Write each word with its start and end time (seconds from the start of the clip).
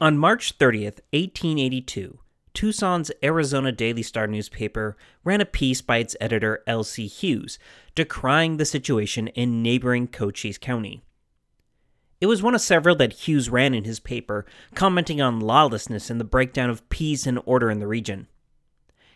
On 0.00 0.16
March 0.16 0.56
30th, 0.58 1.00
1882, 1.10 2.20
Tucson's 2.54 3.10
Arizona 3.20 3.72
Daily 3.72 4.04
Star 4.04 4.28
newspaper 4.28 4.96
ran 5.24 5.40
a 5.40 5.44
piece 5.44 5.82
by 5.82 5.96
its 5.96 6.14
editor 6.20 6.62
L.C. 6.68 7.08
Hughes 7.08 7.58
decrying 7.96 8.58
the 8.58 8.64
situation 8.64 9.26
in 9.28 9.60
neighboring 9.60 10.06
Cochise 10.06 10.56
County. 10.56 11.02
It 12.20 12.26
was 12.26 12.44
one 12.44 12.54
of 12.54 12.60
several 12.60 12.94
that 12.94 13.26
Hughes 13.26 13.50
ran 13.50 13.74
in 13.74 13.82
his 13.82 13.98
paper, 13.98 14.46
commenting 14.76 15.20
on 15.20 15.40
lawlessness 15.40 16.10
and 16.10 16.20
the 16.20 16.24
breakdown 16.24 16.70
of 16.70 16.88
peace 16.90 17.26
and 17.26 17.40
order 17.44 17.68
in 17.68 17.80
the 17.80 17.88
region. 17.88 18.28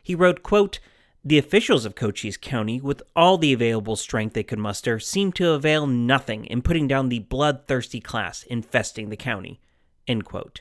He 0.03 0.17
wrote, 0.17 0.43
quote, 0.43 0.81
The 1.25 1.39
officials 1.39 1.85
of 1.85 1.95
Cochise 1.95 2.37
County, 2.37 2.81
with 2.81 3.05
all 3.15 3.39
the 3.39 3.53
available 3.53 3.95
strength 3.95 4.35
they 4.35 4.43
could 4.43 4.59
muster, 4.59 4.99
seemed 4.99 5.37
to 5.37 5.53
avail 5.53 5.87
nothing 5.87 6.45
in 6.47 6.61
putting 6.61 6.89
down 6.89 7.09
the 7.09 7.21
bloodthirsty 7.21 8.01
class 8.01 8.43
infesting 8.43 9.11
the 9.11 9.17
county. 9.17 9.61
End 10.09 10.25
quote. 10.25 10.61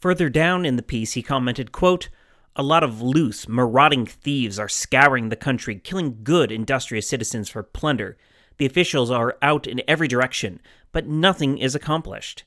Further 0.00 0.28
down 0.28 0.64
in 0.64 0.76
the 0.76 0.82
piece, 0.82 1.14
he 1.14 1.22
commented, 1.22 1.72
quote, 1.72 2.08
a 2.54 2.62
lot 2.62 2.82
of 2.82 3.00
loose, 3.00 3.48
marauding 3.48 4.04
thieves 4.04 4.58
are 4.58 4.68
scouring 4.68 5.28
the 5.28 5.36
country, 5.36 5.76
killing 5.76 6.20
good, 6.24 6.50
industrious 6.50 7.08
citizens 7.08 7.48
for 7.48 7.62
plunder. 7.62 8.16
The 8.56 8.66
officials 8.66 9.10
are 9.10 9.38
out 9.42 9.66
in 9.66 9.80
every 9.86 10.08
direction, 10.08 10.60
but 10.90 11.06
nothing 11.06 11.58
is 11.58 11.76
accomplished. 11.76 12.44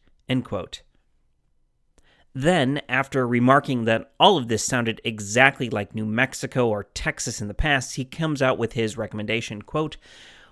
Then, 2.34 2.82
after 2.88 3.28
remarking 3.28 3.86
that 3.86 4.12
all 4.20 4.38
of 4.38 4.48
this 4.48 4.66
sounded 4.66 5.02
exactly 5.04 5.70
like 5.70 5.96
New 5.96 6.06
Mexico 6.06 6.70
or 6.70 6.86
Texas 6.94 7.42
in 7.42 7.50
the 7.50 7.54
past, 7.54 7.96
he 7.96 8.06
comes 8.06 8.42
out 8.42 8.58
with 8.58 8.74
his 8.74 8.98
recommendation 8.98 9.62
quote, 9.62 9.98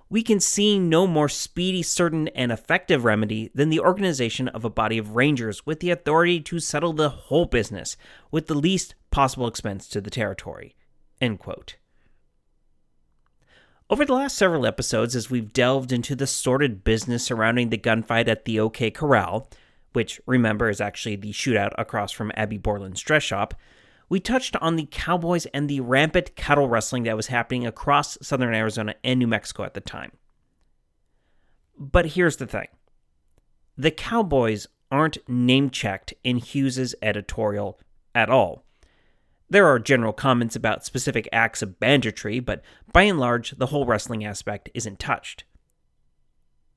we 0.09 0.23
can 0.23 0.39
see 0.39 0.79
no 0.79 1.05
more 1.05 1.29
speedy, 1.29 1.83
certain, 1.83 2.27
and 2.29 2.52
effective 2.52 3.05
remedy 3.05 3.52
than 3.53 3.69
the 3.69 3.79
organization 3.79 4.47
of 4.47 4.65
a 4.65 4.69
body 4.69 4.97
of 4.97 5.15
rangers 5.15 5.65
with 5.65 5.79
the 5.79 5.91
authority 5.91 6.41
to 6.41 6.59
settle 6.59 6.93
the 6.93 7.09
whole 7.09 7.45
business 7.45 7.95
with 8.31 8.47
the 8.47 8.55
least 8.55 8.95
possible 9.11 9.47
expense 9.47 9.87
to 9.87 10.02
the 10.02 10.09
territory. 10.09 10.75
Over 13.91 14.05
the 14.05 14.13
last 14.13 14.37
several 14.37 14.65
episodes, 14.65 15.15
as 15.15 15.31
we've 15.31 15.53
delved 15.53 15.91
into 15.91 16.15
the 16.15 16.27
sordid 16.27 16.83
business 16.83 17.23
surrounding 17.23 17.69
the 17.69 17.77
gunfight 17.77 18.27
at 18.27 18.45
the 18.45 18.59
OK 18.59 18.91
Corral, 18.91 19.49
which, 19.93 20.21
remember, 20.25 20.69
is 20.69 20.81
actually 20.81 21.15
the 21.15 21.31
shootout 21.31 21.73
across 21.77 22.11
from 22.11 22.31
Addie 22.35 22.59
Borland's 22.59 23.02
dress 23.02 23.23
shop, 23.23 23.55
we 24.09 24.19
touched 24.19 24.55
on 24.57 24.75
the 24.75 24.88
Cowboys 24.89 25.45
and 25.47 25.69
the 25.69 25.79
rampant 25.79 26.35
cattle 26.35 26.67
rustling 26.67 27.03
that 27.03 27.15
was 27.15 27.27
happening 27.27 27.65
across 27.65 28.17
southern 28.21 28.53
Arizona 28.53 28.95
and 29.03 29.19
New 29.19 29.27
Mexico 29.27 29.63
at 29.63 29.75
the 29.75 29.81
time. 29.81 30.11
But 31.77 32.07
here's 32.07 32.37
the 32.37 32.47
thing 32.47 32.67
the 33.77 33.91
Cowboys 33.91 34.67
aren't 34.91 35.17
name 35.30 35.69
checked 35.69 36.13
in 36.23 36.37
Hughes's 36.37 36.95
editorial 37.02 37.80
at 38.15 38.30
all. 38.30 38.65
There 39.52 39.67
are 39.67 39.80
general 39.80 40.13
comments 40.13 40.55
about 40.55 40.85
specific 40.85 41.30
acts 41.31 41.61
of 41.61 41.80
banditry, 41.80 42.39
but 42.39 42.61
by 42.91 43.03
and 43.03 43.19
large, 43.19 43.52
the 43.52 43.67
whole 43.67 43.85
wrestling 43.85 44.25
aspect 44.25 44.69
isn't 44.73 44.99
touched. 44.99 45.43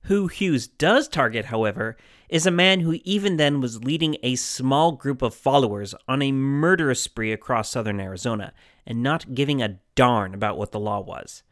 Who 0.06 0.26
Hughes 0.26 0.66
does 0.66 1.06
target, 1.06 1.46
however, 1.46 1.96
is 2.28 2.46
a 2.46 2.50
man 2.50 2.80
who 2.80 2.98
even 3.04 3.36
then 3.36 3.60
was 3.60 3.84
leading 3.84 4.16
a 4.22 4.34
small 4.34 4.92
group 4.92 5.22
of 5.22 5.34
followers 5.34 5.94
on 6.08 6.22
a 6.22 6.32
murderous 6.32 7.00
spree 7.00 7.32
across 7.32 7.70
southern 7.70 8.00
Arizona 8.00 8.52
and 8.86 9.02
not 9.02 9.34
giving 9.34 9.62
a 9.62 9.78
darn 9.94 10.34
about 10.34 10.58
what 10.58 10.72
the 10.72 10.80
law 10.80 11.00
was. 11.00 11.42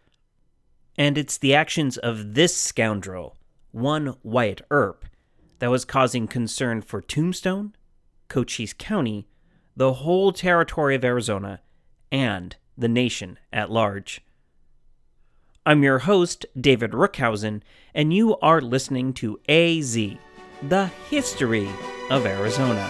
And 0.98 1.16
it's 1.16 1.38
the 1.38 1.54
actions 1.54 1.96
of 1.96 2.34
this 2.34 2.56
scoundrel, 2.56 3.36
one 3.70 4.16
Wyatt 4.22 4.62
Earp, 4.70 5.04
that 5.60 5.70
was 5.70 5.84
causing 5.84 6.26
concern 6.26 6.80
for 6.80 7.00
Tombstone, 7.00 7.75
Cochise 8.28 8.72
County, 8.72 9.28
the 9.76 9.92
whole 9.94 10.32
territory 10.32 10.96
of 10.96 11.04
Arizona, 11.04 11.60
and 12.10 12.56
the 12.76 12.88
nation 12.88 13.38
at 13.52 13.70
large. 13.70 14.22
I'm 15.66 15.82
your 15.82 15.98
host, 15.98 16.47
David 16.59 16.93
Rookhausen, 16.93 17.60
and 17.93 18.15
you 18.15 18.38
are 18.38 18.62
listening 18.62 19.12
to 19.15 19.38
AZ, 19.47 19.94
the 20.62 20.87
history 21.10 21.69
of 22.09 22.25
Arizona. 22.25 22.88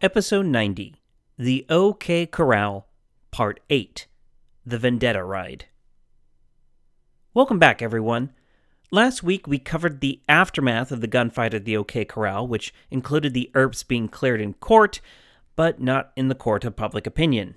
Episode 0.00 0.46
90 0.46 0.94
The 1.36 1.66
OK 1.68 2.26
Corral, 2.26 2.86
Part 3.32 3.58
8 3.70 4.06
The 4.64 4.78
Vendetta 4.78 5.24
Ride. 5.24 5.64
Welcome 7.34 7.58
back, 7.58 7.82
everyone. 7.82 8.30
Last 8.92 9.22
week, 9.22 9.46
we 9.46 9.60
covered 9.60 10.00
the 10.00 10.20
aftermath 10.28 10.90
of 10.90 11.00
the 11.00 11.06
gunfight 11.06 11.54
at 11.54 11.64
the 11.64 11.76
OK 11.76 12.04
Corral, 12.04 12.48
which 12.48 12.74
included 12.90 13.34
the 13.34 13.50
Earps 13.54 13.84
being 13.84 14.08
cleared 14.08 14.40
in 14.40 14.54
court, 14.54 15.00
but 15.54 15.80
not 15.80 16.12
in 16.16 16.26
the 16.26 16.34
court 16.34 16.64
of 16.64 16.74
public 16.74 17.06
opinion. 17.06 17.54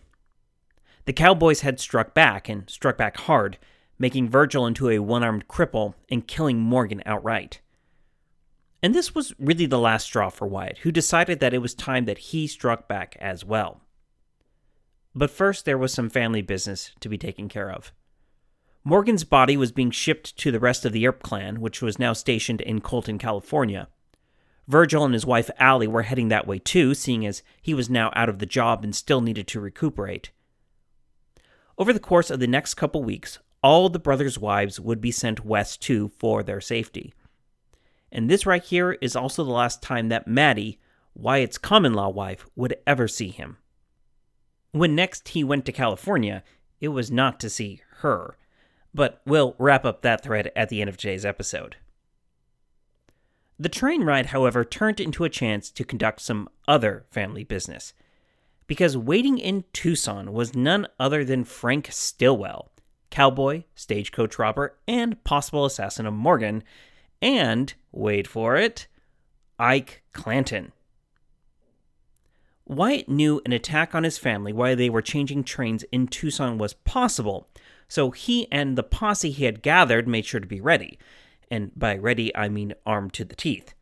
The 1.06 1.14
Cowboys 1.14 1.62
had 1.62 1.80
struck 1.80 2.14
back, 2.14 2.48
and 2.48 2.70
struck 2.70 2.98
back 2.98 3.18
hard, 3.18 3.58
making 3.98 4.30
Virgil 4.30 4.68
into 4.68 4.90
a 4.90 5.00
one 5.00 5.24
armed 5.24 5.48
cripple 5.48 5.96
and 6.08 6.28
killing 6.28 6.60
Morgan 6.60 7.02
outright. 7.06 7.62
And 8.84 8.94
this 8.94 9.16
was 9.16 9.34
really 9.40 9.66
the 9.66 9.80
last 9.80 10.04
straw 10.04 10.30
for 10.30 10.46
Wyatt, 10.46 10.80
who 10.80 10.92
decided 10.92 11.40
that 11.40 11.54
it 11.54 11.60
was 11.60 11.74
time 11.74 12.06
that 12.06 12.20
he 12.20 12.46
struck 12.46 12.88
back 12.88 13.18
as 13.20 13.44
well. 13.44 13.82
But 15.16 15.32
first, 15.32 15.66
there 15.66 15.78
was 15.80 15.94
some 15.94 16.10
family 16.10 16.42
business 16.44 16.92
to 17.00 17.10
be 17.10 17.18
taken 17.18 17.50
care 17.50 17.72
of. 17.72 17.92
Morgan's 18.86 19.24
body 19.24 19.56
was 19.56 19.72
being 19.72 19.92
shipped 19.92 20.36
to 20.38 20.52
the 20.52 20.60
rest 20.60 20.84
of 20.84 20.92
the 20.92 21.08
Earp 21.08 21.24
clan, 21.24 21.62
which 21.62 21.82
was 21.82 22.00
now 22.00 22.12
stationed 22.12 22.60
in 22.60 22.82
Colton, 22.82 23.18
California. 23.18 23.88
Virgil 24.68 25.06
and 25.06 25.14
his 25.14 25.26
wife 25.26 25.50
Allie 25.58 25.88
were 25.88 26.04
heading 26.04 26.28
that 26.28 26.48
way 26.48 26.60
too, 26.60 26.94
seeing 26.94 27.26
as 27.26 27.44
he 27.62 27.74
was 27.74 27.90
now 27.90 28.12
out 28.14 28.30
of 28.30 28.40
the 28.40 28.46
job 28.46 28.84
and 28.84 28.96
still 28.96 29.22
needed 29.22 29.48
to 29.48 29.62
recuperate. 29.62 30.32
Over 31.78 31.94
the 31.94 32.00
course 32.00 32.30
of 32.30 32.40
the 32.40 32.48
next 32.48 32.74
couple 32.76 33.04
weeks, 33.04 33.40
all 33.62 33.88
the 33.88 34.00
brothers' 34.00 34.38
wives 34.38 34.80
would 34.80 35.00
be 35.00 35.12
sent 35.12 35.46
west 35.46 35.82
too 35.82 36.12
for 36.18 36.44
their 36.44 36.62
safety. 36.62 37.14
And 38.12 38.30
this 38.30 38.46
right 38.46 38.64
here 38.64 38.94
is 39.02 39.16
also 39.16 39.44
the 39.44 39.52
last 39.52 39.82
time 39.82 40.10
that 40.10 40.28
Mattie, 40.28 40.80
Wyatt's 41.16 41.58
common 41.58 41.94
law 41.94 42.10
wife, 42.10 42.46
would 42.56 42.76
ever 42.86 43.08
see 43.08 43.30
him. 43.30 43.58
When 44.72 44.94
next 44.94 45.30
he 45.30 45.44
went 45.44 45.66
to 45.66 45.72
California, 45.72 46.44
it 46.80 46.90
was 46.90 47.10
not 47.10 47.40
to 47.40 47.50
see 47.50 47.82
her, 48.00 48.38
but 48.94 49.22
we'll 49.26 49.56
wrap 49.58 49.86
up 49.86 50.02
that 50.02 50.24
thread 50.24 50.52
at 50.56 50.70
the 50.70 50.82
end 50.82 50.90
of 50.90 50.98
today's 50.98 51.26
episode. 51.26 51.78
The 53.60 53.70
train 53.70 54.04
ride, 54.04 54.28
however, 54.28 54.66
turned 54.66 55.00
into 55.00 55.24
a 55.24 55.30
chance 55.30 55.70
to 55.72 55.84
conduct 55.84 56.22
some 56.22 56.50
other 56.68 57.06
family 57.12 57.44
business. 57.44 57.94
Because 58.66 58.98
waiting 58.98 59.38
in 59.38 59.66
Tucson 59.74 60.34
was 60.34 60.56
none 60.56 60.88
other 61.00 61.24
than 61.24 61.44
Frank 61.44 61.90
Stillwell, 61.92 62.72
cowboy, 63.10 63.64
stagecoach 63.76 64.40
robber, 64.40 64.78
and 64.88 65.24
possible 65.24 65.66
assassin 65.66 66.06
of 66.06 66.14
Morgan, 66.14 66.64
and, 67.22 67.74
wait 67.92 68.28
for 68.28 68.56
it, 68.56 68.88
Ike 69.60 70.04
Clanton. 70.14 70.72
Wyatt 72.66 73.10
knew 73.10 73.42
an 73.46 73.52
attack 73.52 73.94
on 73.94 74.04
his 74.04 74.18
family 74.18 74.54
while 74.54 74.76
they 74.76 74.90
were 74.90 75.02
changing 75.02 75.44
trains 75.44 75.84
in 75.92 76.08
Tucson 76.08 76.58
was 76.58 76.74
possible, 76.74 77.50
so 77.94 78.10
he 78.10 78.52
and 78.52 78.76
the 78.76 78.82
posse 78.82 79.30
he 79.30 79.46
had 79.46 79.62
gathered 79.62 80.08
made 80.08 80.26
sure 80.26 80.40
to 80.40 80.48
be 80.48 80.60
ready. 80.60 80.98
And 81.52 81.72
by 81.76 81.96
ready, 81.96 82.36
I 82.36 82.50
mean 82.50 82.74
armed 82.88 83.14
to 83.14 83.24
the 83.24 83.36
teeth. 83.36 83.76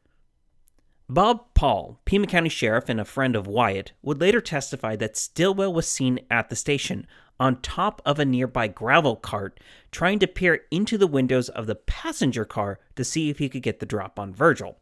Bob 1.08 1.46
Paul, 1.54 1.98
Pima 2.04 2.28
County 2.28 2.50
Sheriff 2.50 2.90
and 2.90 3.00
a 3.00 3.06
friend 3.06 3.38
of 3.38 3.48
Wyatt, 3.48 3.94
would 4.02 4.20
later 4.20 4.42
testify 4.42 4.98
that 4.98 5.16
Stillwell 5.16 5.74
was 5.74 5.88
seen 5.88 6.20
at 6.30 6.50
the 6.50 6.58
station 6.58 7.08
on 7.40 7.62
top 7.62 8.02
of 8.06 8.20
a 8.20 8.26
nearby 8.26 8.68
gravel 8.68 9.16
cart 9.16 9.62
trying 9.92 10.20
to 10.20 10.28
peer 10.28 10.60
into 10.72 10.98
the 10.98 11.08
windows 11.08 11.48
of 11.48 11.66
the 11.66 11.76
passenger 11.76 12.44
car 12.44 12.82
to 12.98 13.06
see 13.06 13.30
if 13.30 13.40
he 13.40 13.48
could 13.48 13.64
get 13.64 13.80
the 13.80 13.86
drop 13.86 14.20
on 14.20 14.34
Virgil. 14.34 14.78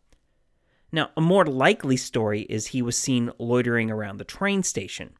Now, 0.92 1.12
a 1.16 1.22
more 1.22 1.46
likely 1.46 1.98
story 1.98 2.48
is 2.50 2.68
he 2.68 2.82
was 2.82 2.98
seen 2.98 3.32
loitering 3.38 3.92
around 3.92 4.18
the 4.18 4.24
train 4.24 4.64
station. 4.64 5.12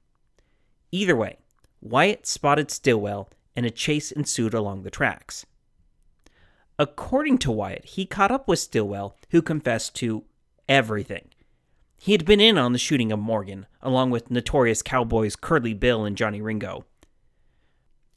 Either 0.92 1.16
way, 1.16 1.38
Wyatt 1.80 2.26
spotted 2.26 2.72
Stillwell 2.72 3.30
and 3.60 3.66
a 3.66 3.70
chase 3.70 4.10
ensued 4.10 4.54
along 4.54 4.84
the 4.84 4.90
tracks. 4.90 5.46
According 6.78 7.40
to 7.40 7.52
Wyatt, 7.52 7.84
he 7.84 8.06
caught 8.06 8.32
up 8.32 8.48
with 8.48 8.60
Stillwell, 8.60 9.18
who 9.32 9.42
confessed 9.42 9.96
to 9.96 10.24
everything. 10.70 11.28
He 11.98 12.14
had 12.14 12.24
been 12.24 12.40
in 12.40 12.58
on 12.58 12.72
the 12.72 12.80
shooting 12.80 13.12
of 13.12 13.20
Morgan, 13.20 13.66
along 13.82 14.12
with 14.12 14.32
notorious 14.32 14.82
cowboys 14.82 15.36
Curly 15.36 15.74
Bill 15.74 16.06
and 16.06 16.16
Johnny 16.16 16.42
Ringo. 16.42 16.86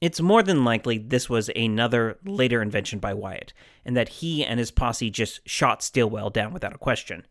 It's 0.01 0.21
more 0.21 0.45
than 0.45 0.65
likely 0.65 0.97
this 0.97 1.29
was 1.29 1.51
another 1.57 2.19
later 2.25 2.63
invention 2.63 3.01
by 3.01 3.13
Wyatt, 3.13 3.53
and 3.85 3.97
that 3.97 4.11
he 4.11 4.45
and 4.45 4.61
his 4.61 4.71
posse 4.71 5.11
just 5.11 5.41
shot 5.45 5.83
Stillwell 5.83 6.31
down 6.31 6.53
without 6.53 6.73
a 6.73 6.79
question. 6.79 7.27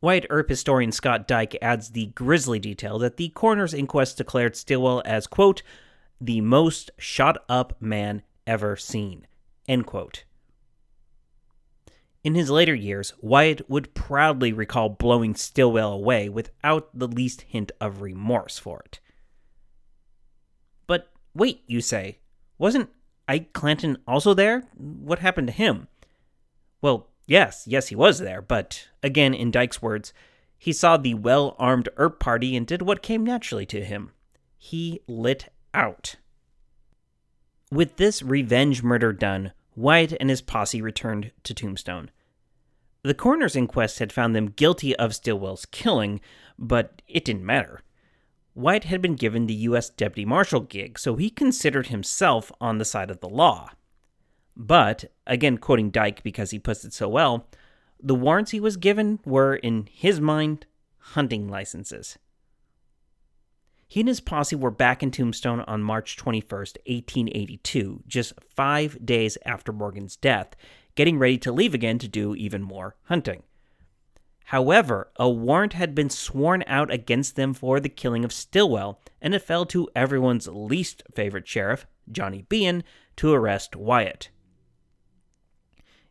Wyatt 0.00 0.24
Earp 0.30 0.48
historian 0.48 0.92
Scott 0.92 1.28
Dyke 1.28 1.58
adds 1.60 1.90
the 1.90 2.06
grisly 2.06 2.58
detail 2.58 2.98
that 3.00 3.18
the 3.18 3.28
coroner's 3.28 3.74
inquest 3.74 4.16
declared 4.16 4.56
Stillwell 4.56 5.02
as, 5.04 5.26
quote, 5.26 5.62
the 6.24 6.40
most 6.40 6.90
shot 6.98 7.44
up 7.48 7.80
man 7.80 8.22
ever 8.46 8.76
seen, 8.76 9.26
end 9.68 9.86
quote. 9.86 10.24
In 12.24 12.34
his 12.34 12.50
later 12.50 12.74
years, 12.74 13.12
Wyatt 13.20 13.68
would 13.68 13.94
proudly 13.94 14.52
recall 14.52 14.88
blowing 14.88 15.34
Stillwell 15.34 15.92
away 15.92 16.28
without 16.28 16.88
the 16.94 17.08
least 17.08 17.42
hint 17.42 17.72
of 17.80 18.00
remorse 18.00 18.58
for 18.58 18.82
it. 18.86 19.00
But 20.86 21.10
wait, 21.34 21.62
you 21.66 21.80
say, 21.80 22.18
wasn't 22.58 22.90
Ike 23.26 23.52
Clanton 23.52 23.98
also 24.06 24.34
there? 24.34 24.64
What 24.76 25.18
happened 25.18 25.48
to 25.48 25.52
him? 25.52 25.88
Well, 26.80 27.08
Yes, 27.26 27.64
yes, 27.66 27.88
he 27.88 27.94
was 27.94 28.18
there, 28.18 28.42
but 28.42 28.88
again, 29.02 29.32
in 29.32 29.50
Dyke's 29.50 29.80
words, 29.80 30.12
he 30.58 30.72
saw 30.72 30.96
the 30.96 31.14
well 31.14 31.54
armed 31.58 31.88
Earp 31.96 32.20
party 32.20 32.56
and 32.56 32.66
did 32.66 32.82
what 32.82 33.02
came 33.02 33.24
naturally 33.24 33.66
to 33.66 33.84
him. 33.84 34.12
He 34.58 35.00
lit 35.06 35.52
out. 35.74 36.16
With 37.70 37.96
this 37.96 38.22
revenge 38.22 38.82
murder 38.82 39.12
done, 39.12 39.52
Wyatt 39.74 40.14
and 40.20 40.28
his 40.28 40.42
posse 40.42 40.82
returned 40.82 41.32
to 41.44 41.54
Tombstone. 41.54 42.10
The 43.02 43.14
coroner's 43.14 43.56
inquest 43.56 43.98
had 43.98 44.12
found 44.12 44.36
them 44.36 44.50
guilty 44.50 44.94
of 44.96 45.14
Stillwell's 45.14 45.66
killing, 45.66 46.20
but 46.58 47.02
it 47.08 47.24
didn't 47.24 47.46
matter. 47.46 47.80
Wyatt 48.54 48.84
had 48.84 49.00
been 49.00 49.14
given 49.14 49.46
the 49.46 49.54
U.S. 49.54 49.88
Deputy 49.88 50.24
Marshal 50.24 50.60
gig, 50.60 50.98
so 50.98 51.16
he 51.16 51.30
considered 51.30 51.86
himself 51.86 52.52
on 52.60 52.78
the 52.78 52.84
side 52.84 53.10
of 53.10 53.20
the 53.20 53.28
law. 53.28 53.70
But, 54.54 55.06
again 55.26 55.56
quoting 55.56 55.90
Dyke 55.90 56.22
because 56.22 56.50
he 56.50 56.58
puts 56.58 56.84
it 56.84 56.92
so 56.92 57.08
well, 57.08 57.48
the 57.98 58.14
warrants 58.14 58.50
he 58.50 58.60
was 58.60 58.76
given 58.76 59.20
were, 59.24 59.54
in 59.54 59.88
his 59.90 60.20
mind, 60.20 60.66
hunting 60.98 61.48
licenses. 61.48 62.18
He 63.92 64.00
and 64.00 64.08
his 64.08 64.22
posse 64.22 64.56
were 64.56 64.70
back 64.70 65.02
in 65.02 65.10
Tombstone 65.10 65.60
on 65.60 65.82
March 65.82 66.16
21st, 66.16 66.78
1882, 66.86 68.04
just 68.06 68.32
five 68.56 69.04
days 69.04 69.36
after 69.44 69.70
Morgan's 69.70 70.16
death, 70.16 70.56
getting 70.94 71.18
ready 71.18 71.36
to 71.36 71.52
leave 71.52 71.74
again 71.74 71.98
to 71.98 72.08
do 72.08 72.34
even 72.34 72.62
more 72.62 72.96
hunting. 73.02 73.42
However, 74.44 75.12
a 75.16 75.28
warrant 75.28 75.74
had 75.74 75.94
been 75.94 76.08
sworn 76.08 76.64
out 76.66 76.90
against 76.90 77.36
them 77.36 77.52
for 77.52 77.80
the 77.80 77.90
killing 77.90 78.24
of 78.24 78.32
Stillwell, 78.32 78.98
and 79.20 79.34
it 79.34 79.42
fell 79.42 79.66
to 79.66 79.90
everyone's 79.94 80.48
least 80.48 81.02
favorite 81.14 81.46
sheriff, 81.46 81.84
Johnny 82.10 82.46
Behan, 82.48 82.84
to 83.16 83.34
arrest 83.34 83.76
Wyatt. 83.76 84.30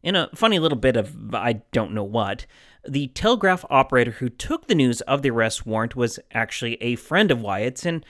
In 0.04 0.16
a 0.16 0.30
funny 0.36 0.60
little 0.60 0.78
bit 0.78 0.96
of 0.96 1.34
I 1.34 1.64
don't 1.72 1.94
know 1.94 2.04
what, 2.04 2.46
the 2.88 3.08
telegraph 3.08 3.66
operator 3.70 4.12
who 4.12 4.30
took 4.30 4.68
the 4.68 4.76
news 4.76 5.02
of 5.02 5.22
the 5.22 5.30
arrest 5.30 5.66
warrant 5.66 5.96
was 5.96 6.20
actually 6.32 6.82
a 6.82 6.96
friend 6.96 7.32
of 7.32 7.42
Wyatt's, 7.42 7.86
and 7.86 8.06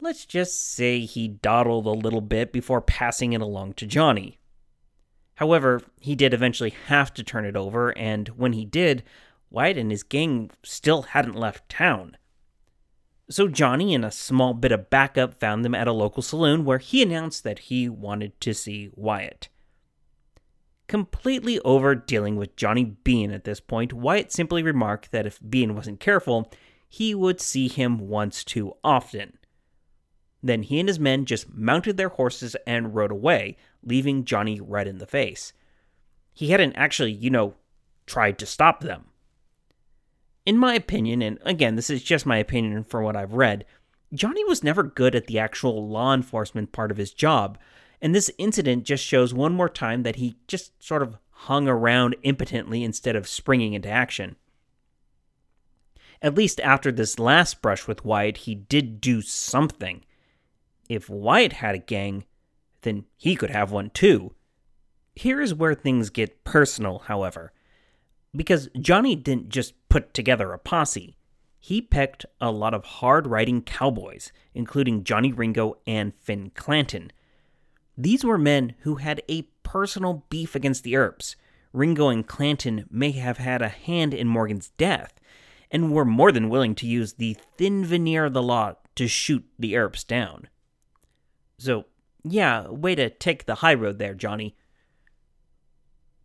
let's 0.00 0.24
just 0.24 0.74
say 0.74 1.00
he 1.00 1.28
dawdled 1.28 1.86
a 1.86 1.90
little 1.90 2.20
bit 2.20 2.52
before 2.52 2.80
passing 2.80 3.32
it 3.32 3.40
along 3.40 3.74
to 3.74 3.86
Johnny. 3.86 4.38
However, 5.36 5.80
he 6.00 6.14
did 6.14 6.34
eventually 6.34 6.74
have 6.86 7.14
to 7.14 7.24
turn 7.24 7.44
it 7.44 7.56
over, 7.56 7.96
and 7.96 8.28
when 8.30 8.52
he 8.52 8.64
did, 8.64 9.02
Wyatt 9.48 9.78
and 9.78 9.90
his 9.90 10.02
gang 10.02 10.50
still 10.62 11.02
hadn't 11.02 11.34
left 11.34 11.68
town. 11.68 12.16
So 13.30 13.46
Johnny 13.46 13.94
and 13.94 14.04
a 14.04 14.10
small 14.10 14.54
bit 14.54 14.72
of 14.72 14.90
backup 14.90 15.38
found 15.38 15.64
them 15.64 15.74
at 15.74 15.86
a 15.86 15.92
local 15.92 16.22
saloon 16.22 16.64
where 16.64 16.78
he 16.78 17.02
announced 17.02 17.44
that 17.44 17.60
he 17.60 17.88
wanted 17.88 18.38
to 18.40 18.52
see 18.52 18.90
Wyatt. 18.94 19.48
Completely 20.90 21.60
over 21.60 21.94
dealing 21.94 22.34
with 22.34 22.56
Johnny 22.56 22.82
Behan 22.82 23.30
at 23.30 23.44
this 23.44 23.60
point, 23.60 23.92
Wyatt 23.92 24.32
simply 24.32 24.60
remarked 24.60 25.12
that 25.12 25.24
if 25.24 25.38
Behan 25.48 25.76
wasn't 25.76 26.00
careful, 26.00 26.50
he 26.88 27.14
would 27.14 27.40
see 27.40 27.68
him 27.68 28.08
once 28.08 28.42
too 28.42 28.72
often. 28.82 29.38
Then 30.42 30.64
he 30.64 30.80
and 30.80 30.88
his 30.88 30.98
men 30.98 31.26
just 31.26 31.54
mounted 31.54 31.96
their 31.96 32.08
horses 32.08 32.56
and 32.66 32.92
rode 32.92 33.12
away, 33.12 33.56
leaving 33.84 34.24
Johnny 34.24 34.60
red 34.60 34.88
in 34.88 34.98
the 34.98 35.06
face. 35.06 35.52
He 36.32 36.50
hadn't 36.50 36.74
actually, 36.74 37.12
you 37.12 37.30
know, 37.30 37.54
tried 38.04 38.36
to 38.40 38.44
stop 38.44 38.80
them. 38.80 39.04
In 40.44 40.58
my 40.58 40.74
opinion, 40.74 41.22
and 41.22 41.38
again, 41.42 41.76
this 41.76 41.88
is 41.88 42.02
just 42.02 42.26
my 42.26 42.38
opinion 42.38 42.82
from 42.82 43.04
what 43.04 43.14
I've 43.14 43.34
read, 43.34 43.64
Johnny 44.12 44.44
was 44.44 44.64
never 44.64 44.82
good 44.82 45.14
at 45.14 45.28
the 45.28 45.38
actual 45.38 45.88
law 45.88 46.12
enforcement 46.12 46.72
part 46.72 46.90
of 46.90 46.96
his 46.96 47.12
job, 47.12 47.58
and 48.02 48.14
this 48.14 48.30
incident 48.38 48.84
just 48.84 49.04
shows 49.04 49.34
one 49.34 49.52
more 49.52 49.68
time 49.68 50.02
that 50.02 50.16
he 50.16 50.36
just 50.46 50.72
sort 50.82 51.02
of 51.02 51.18
hung 51.30 51.68
around 51.68 52.16
impotently 52.22 52.84
instead 52.84 53.16
of 53.16 53.28
springing 53.28 53.72
into 53.74 53.88
action. 53.88 54.36
At 56.22 56.34
least 56.34 56.60
after 56.60 56.92
this 56.92 57.18
last 57.18 57.62
brush 57.62 57.86
with 57.86 58.04
Wyatt, 58.04 58.38
he 58.38 58.54
did 58.54 59.00
do 59.00 59.22
something. 59.22 60.04
If 60.88 61.08
Wyatt 61.08 61.54
had 61.54 61.74
a 61.74 61.78
gang, 61.78 62.24
then 62.82 63.04
he 63.16 63.36
could 63.36 63.50
have 63.50 63.72
one 63.72 63.90
too. 63.90 64.34
Here 65.14 65.40
is 65.40 65.54
where 65.54 65.74
things 65.74 66.10
get 66.10 66.44
personal, 66.44 67.00
however. 67.00 67.52
Because 68.34 68.68
Johnny 68.78 69.16
didn't 69.16 69.48
just 69.48 69.74
put 69.88 70.14
together 70.14 70.52
a 70.52 70.58
posse, 70.58 71.16
he 71.58 71.82
picked 71.82 72.24
a 72.40 72.50
lot 72.50 72.74
of 72.74 72.84
hard 72.84 73.26
riding 73.26 73.62
cowboys, 73.62 74.32
including 74.54 75.04
Johnny 75.04 75.32
Ringo 75.32 75.78
and 75.86 76.14
Phin 76.14 76.50
Clanton, 76.54 77.12
these 78.02 78.24
were 78.24 78.38
men 78.38 78.74
who 78.80 78.96
had 78.96 79.22
a 79.28 79.42
personal 79.62 80.24
beef 80.30 80.54
against 80.54 80.84
the 80.84 80.96
Earps. 80.96 81.36
Ringo 81.72 82.08
and 82.08 82.26
Clanton 82.26 82.86
may 82.90 83.12
have 83.12 83.38
had 83.38 83.62
a 83.62 83.68
hand 83.68 84.12
in 84.14 84.26
Morgan's 84.26 84.70
death, 84.70 85.20
and 85.70 85.92
were 85.92 86.04
more 86.04 86.32
than 86.32 86.48
willing 86.48 86.74
to 86.76 86.86
use 86.86 87.12
the 87.12 87.36
thin 87.56 87.84
veneer 87.84 88.24
of 88.24 88.32
the 88.32 88.42
law 88.42 88.74
to 88.96 89.06
shoot 89.06 89.44
the 89.58 89.76
Earps 89.76 90.02
down. 90.02 90.48
So, 91.58 91.86
yeah, 92.24 92.68
way 92.68 92.94
to 92.94 93.10
take 93.10 93.46
the 93.46 93.56
high 93.56 93.74
road 93.74 93.98
there, 93.98 94.14
Johnny. 94.14 94.56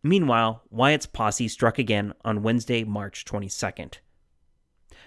Meanwhile, 0.02 0.62
Wyatt's 0.70 1.06
posse 1.06 1.48
struck 1.48 1.78
again 1.78 2.14
on 2.24 2.42
Wednesday, 2.42 2.84
March 2.84 3.24
22nd. 3.24 3.98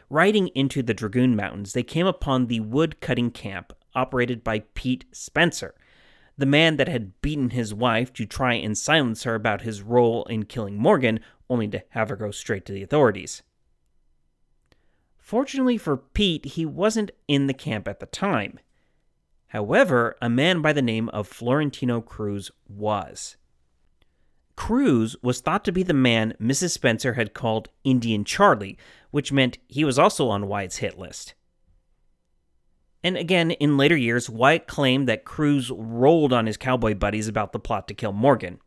Riding 0.10 0.48
into 0.50 0.82
the 0.82 0.94
Dragoon 0.94 1.36
Mountains, 1.36 1.74
they 1.74 1.84
came 1.84 2.08
upon 2.08 2.48
the 2.48 2.60
wood 2.60 3.00
cutting 3.00 3.32
camp 3.32 3.74
operated 3.94 4.44
by 4.44 4.60
Pete 4.74 5.06
Spencer, 5.12 5.76
the 6.40 6.46
man 6.46 6.78
that 6.78 6.88
had 6.88 7.20
beaten 7.22 7.50
his 7.50 7.74
wife 7.74 8.14
to 8.14 8.26
try 8.26 8.54
and 8.54 8.78
silence 8.78 9.24
her 9.24 9.36
about 9.36 9.64
his 9.64 9.82
role 9.82 10.24
in 10.26 10.46
killing 10.46 10.78
Morgan, 10.78 11.20
only 11.50 11.68
to 11.68 11.84
have 11.90 12.08
her 12.08 12.16
go 12.16 12.32
straight 12.32 12.66
to 12.66 12.72
the 12.72 12.82
authorities. 12.82 13.44
Fortunately 15.18 15.78
for 15.78 15.98
Pete, 15.98 16.46
he 16.46 16.66
wasn't 16.66 17.12
in 17.28 17.48
the 17.48 17.54
camp 17.54 17.90
at 17.90 18.00
the 18.00 18.06
time. 18.06 18.58
However, 19.48 20.16
a 20.22 20.30
man 20.30 20.62
by 20.62 20.72
the 20.72 20.82
name 20.82 21.10
of 21.10 21.28
Florentino 21.28 22.00
Cruz 22.00 22.52
was. 22.70 23.36
Cruz 24.56 25.18
was 25.22 25.42
thought 25.42 25.66
to 25.66 25.74
be 25.74 25.84
the 25.84 25.94
man 25.94 26.36
Mrs. 26.42 26.72
Spencer 26.72 27.14
had 27.14 27.34
called 27.34 27.68
Indian 27.84 28.24
Charlie, 28.24 28.78
which 29.12 29.34
meant 29.34 29.58
he 29.68 29.84
was 29.84 30.00
also 30.00 30.30
on 30.30 30.48
Wyatt's 30.48 30.78
hit 30.78 30.98
list. 30.98 31.34
And 33.04 33.16
again, 33.16 33.52
in 33.52 33.78
later 33.78 33.96
years, 33.96 34.30
Wyatt 34.30 34.68
claimed 34.68 35.08
that 35.08 35.26
Cruz 35.26 35.72
rolled 35.72 36.34
on 36.34 36.46
his 36.46 36.58
cowboy 36.58 36.96
buddies 36.96 37.28
about 37.28 37.54
the 37.54 37.60
plot 37.60 37.88
to 37.88 37.94
kill 37.94 38.12
Morgan. 38.12 38.60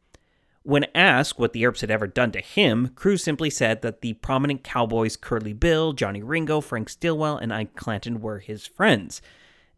When 0.62 0.86
asked 0.94 1.38
what 1.38 1.52
the 1.52 1.66
Earps 1.66 1.80
had 1.80 1.90
ever 1.90 2.06
done 2.06 2.30
to 2.32 2.40
him, 2.40 2.88
Cruz 2.94 3.22
simply 3.22 3.50
said 3.50 3.82
that 3.82 4.00
the 4.00 4.14
prominent 4.14 4.62
cowboys 4.62 5.16
Curly 5.16 5.52
Bill, 5.52 5.92
Johnny 5.92 6.22
Ringo, 6.22 6.60
Frank 6.60 6.88
Stillwell, 6.88 7.36
and 7.36 7.52
Ike 7.52 7.74
Clanton 7.74 8.20
were 8.20 8.38
his 8.38 8.66
friends. 8.66 9.20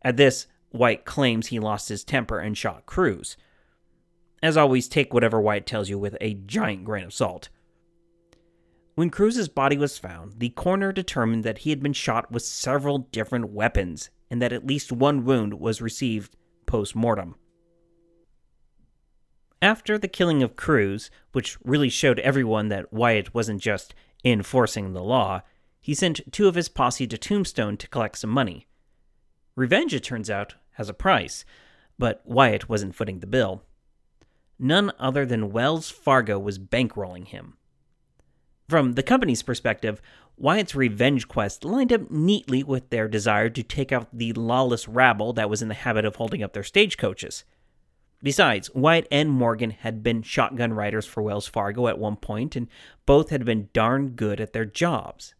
At 0.03 0.19
this, 0.19 0.47
Wyatt 0.73 1.05
claims 1.05 1.47
he 1.47 1.59
lost 1.59 1.89
his 1.89 2.05
temper 2.05 2.39
and 2.39 2.57
shot 2.57 2.85
Cruz. 2.85 3.37
As 4.43 4.59
always, 4.59 4.87
take 4.87 5.15
whatever 5.15 5.41
Wyatt 5.41 5.67
tells 5.67 5.89
you 5.89 5.99
with 5.99 6.19
a 6.21 6.35
giant 6.35 6.85
grain 6.85 7.05
of 7.05 7.15
salt. 7.15 7.49
When 8.95 9.09
Cruz's 9.09 9.49
body 9.49 9.79
was 9.79 9.99
found, 9.99 10.35
the 10.39 10.51
coroner 10.51 10.93
determined 10.93 11.45
that 11.45 11.59
he 11.59 11.71
had 11.71 11.83
been 11.83 11.95
shot 11.95 12.31
with 12.31 12.43
several 12.43 12.99
different 12.99 13.51
weapons 13.51 14.11
and 14.35 14.43
that 14.43 14.53
at 14.53 14.67
least 14.67 14.91
one 14.91 15.25
wound 15.25 15.55
was 15.61 15.81
received 15.81 16.35
post 16.67 16.97
mortem. 16.97 17.37
After 19.63 19.97
the 19.97 20.09
killing 20.09 20.43
of 20.43 20.57
Cruz, 20.57 21.09
which 21.31 21.57
really 21.63 21.89
showed 21.89 22.19
everyone 22.19 22.69
that 22.69 22.93
Wyatt 22.93 23.33
wasn't 23.33 23.63
just 23.63 23.95
enforcing 24.25 24.93
the 24.93 25.05
law, 25.05 25.43
he 25.81 25.95
sent 25.95 26.33
two 26.33 26.49
of 26.49 26.57
his 26.57 26.69
posse 26.69 27.07
to 27.07 27.17
Tombstone 27.17 27.77
to 27.77 27.87
collect 27.87 28.19
some 28.19 28.31
money. 28.31 28.67
Revenge, 29.55 29.95
it 29.95 30.03
turns 30.03 30.29
out, 30.29 30.57
has 30.73 30.89
a 30.89 30.95
price, 30.95 31.45
but 31.97 32.21
Wyatt 32.25 32.69
wasn't 32.69 32.97
footing 32.97 33.21
the 33.21 33.29
bill. 33.29 33.63
None 34.59 34.91
other 34.99 35.25
than 35.25 35.53
Wells 35.53 35.91
Fargo 35.91 36.41
was 36.41 36.59
bankrolling 36.59 37.29
him. 37.29 37.57
From 38.69 38.93
the 38.93 39.03
company's 39.03 39.43
perspective, 39.43 40.01
Wyatt's 40.37 40.75
revenge 40.75 41.29
quest 41.29 41.65
lined 41.65 41.93
up 41.93 42.11
neatly 42.11 42.63
with 42.63 42.91
their 42.91 43.09
desire 43.09 43.51
to 43.51 43.63
take 43.63 43.93
out 43.93 44.09
the 44.13 44.33
lawless 44.33 44.89
rabble 44.89 45.33
that 45.35 45.51
was 45.51 45.63
in 45.63 45.69
the 45.69 45.75
habit 45.75 46.05
of 46.05 46.17
holding 46.17 46.43
up 46.43 46.55
their 46.55 46.63
stagecoaches. 46.63 47.45
Besides, 48.23 48.75
Wyatt 48.75 49.07
and 49.11 49.31
Morgan 49.31 49.71
had 49.71 50.03
been 50.03 50.23
shotgun 50.23 50.73
riders 50.73 51.05
for 51.05 51.23
Wells 51.23 51.47
Fargo 51.47 51.89
at 51.89 51.99
one 51.99 52.17
point, 52.17 52.57
and 52.57 52.69
both 53.05 53.29
had 53.29 53.45
been 53.45 53.69
darn 53.75 54.11
good 54.11 54.41
at 54.41 54.55
their 54.55 54.65
jobs. 54.65 55.35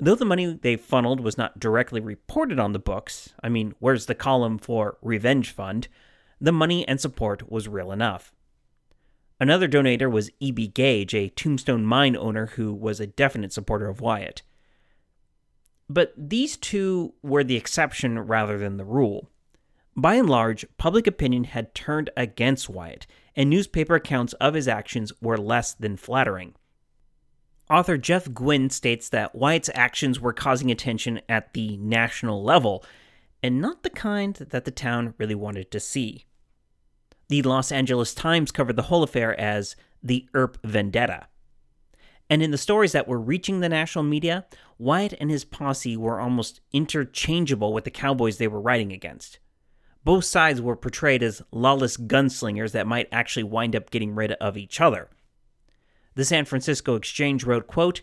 Though 0.00 0.16
the 0.16 0.24
money 0.24 0.58
they 0.60 0.76
funneled 0.76 1.20
was 1.20 1.38
not 1.38 1.60
directly 1.60 2.00
reported 2.00 2.58
on 2.58 2.72
the 2.72 2.80
books, 2.80 3.32
I 3.42 3.48
mean, 3.48 3.74
where's 3.78 4.06
the 4.06 4.14
column 4.16 4.58
for 4.58 4.98
Revenge 5.02 5.50
Fund? 5.50 5.86
The 6.40 6.52
money 6.52 6.86
and 6.86 7.00
support 7.00 7.50
was 7.50 7.68
real 7.68 7.92
enough. 7.92 8.32
Another 9.40 9.68
donator 9.68 10.10
was 10.10 10.30
E.B. 10.40 10.68
Gage, 10.68 11.14
a 11.14 11.28
Tombstone 11.28 11.84
mine 11.84 12.16
owner 12.16 12.46
who 12.46 12.72
was 12.72 12.98
a 12.98 13.06
definite 13.06 13.52
supporter 13.52 13.88
of 13.88 14.00
Wyatt. 14.00 14.42
But 15.88 16.12
these 16.16 16.56
two 16.56 17.14
were 17.22 17.44
the 17.44 17.56
exception 17.56 18.18
rather 18.18 18.58
than 18.58 18.76
the 18.76 18.84
rule. 18.84 19.30
By 19.96 20.14
and 20.14 20.28
large, 20.28 20.66
public 20.76 21.06
opinion 21.06 21.44
had 21.44 21.74
turned 21.74 22.10
against 22.16 22.68
Wyatt, 22.68 23.06
and 23.34 23.48
newspaper 23.48 23.94
accounts 23.94 24.32
of 24.34 24.54
his 24.54 24.68
actions 24.68 25.12
were 25.20 25.38
less 25.38 25.72
than 25.72 25.96
flattering. 25.96 26.54
Author 27.70 27.96
Jeff 27.96 28.32
Guinn 28.32 28.70
states 28.70 29.08
that 29.10 29.34
Wyatt's 29.34 29.70
actions 29.74 30.20
were 30.20 30.32
causing 30.32 30.70
attention 30.70 31.20
at 31.28 31.52
the 31.52 31.76
national 31.78 32.42
level, 32.42 32.84
and 33.42 33.60
not 33.60 33.82
the 33.82 33.90
kind 33.90 34.34
that 34.34 34.64
the 34.64 34.70
town 34.70 35.14
really 35.18 35.34
wanted 35.34 35.70
to 35.70 35.80
see. 35.80 36.24
The 37.28 37.42
Los 37.42 37.70
Angeles 37.70 38.14
Times 38.14 38.50
covered 38.50 38.76
the 38.76 38.82
whole 38.82 39.02
affair 39.02 39.38
as 39.38 39.76
the 40.02 40.26
Earp 40.32 40.58
Vendetta. 40.64 41.26
And 42.30 42.42
in 42.42 42.50
the 42.50 42.58
stories 42.58 42.92
that 42.92 43.08
were 43.08 43.20
reaching 43.20 43.60
the 43.60 43.68
national 43.68 44.04
media, 44.04 44.46
Wyatt 44.78 45.14
and 45.20 45.30
his 45.30 45.44
posse 45.44 45.96
were 45.96 46.20
almost 46.20 46.60
interchangeable 46.72 47.72
with 47.72 47.84
the 47.84 47.90
cowboys 47.90 48.38
they 48.38 48.48
were 48.48 48.60
riding 48.60 48.92
against. 48.92 49.38
Both 50.04 50.24
sides 50.24 50.62
were 50.62 50.76
portrayed 50.76 51.22
as 51.22 51.42
lawless 51.52 51.96
gunslingers 51.96 52.72
that 52.72 52.86
might 52.86 53.08
actually 53.12 53.42
wind 53.42 53.76
up 53.76 53.90
getting 53.90 54.14
rid 54.14 54.32
of 54.32 54.56
each 54.56 54.80
other. 54.80 55.08
The 56.14 56.24
San 56.24 56.44
Francisco 56.44 56.94
Exchange 56.94 57.44
wrote, 57.44 57.66
quote, 57.66 58.00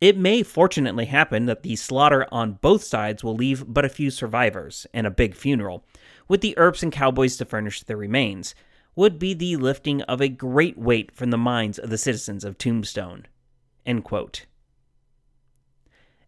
It 0.00 0.16
may 0.16 0.42
fortunately 0.42 1.06
happen 1.06 1.46
that 1.46 1.62
the 1.62 1.76
slaughter 1.76 2.26
on 2.30 2.54
both 2.54 2.84
sides 2.84 3.24
will 3.24 3.34
leave 3.34 3.64
but 3.66 3.84
a 3.84 3.88
few 3.88 4.10
survivors 4.10 4.86
and 4.94 5.06
a 5.06 5.10
big 5.10 5.34
funeral, 5.34 5.84
with 6.30 6.42
the 6.42 6.56
Earps 6.56 6.80
and 6.84 6.92
cowboys 6.92 7.36
to 7.36 7.44
furnish 7.44 7.82
their 7.82 7.96
remains, 7.96 8.54
would 8.94 9.18
be 9.18 9.34
the 9.34 9.56
lifting 9.56 10.00
of 10.02 10.20
a 10.20 10.28
great 10.28 10.78
weight 10.78 11.10
from 11.10 11.30
the 11.30 11.36
minds 11.36 11.76
of 11.76 11.90
the 11.90 11.98
citizens 11.98 12.44
of 12.44 12.56
Tombstone. 12.56 13.26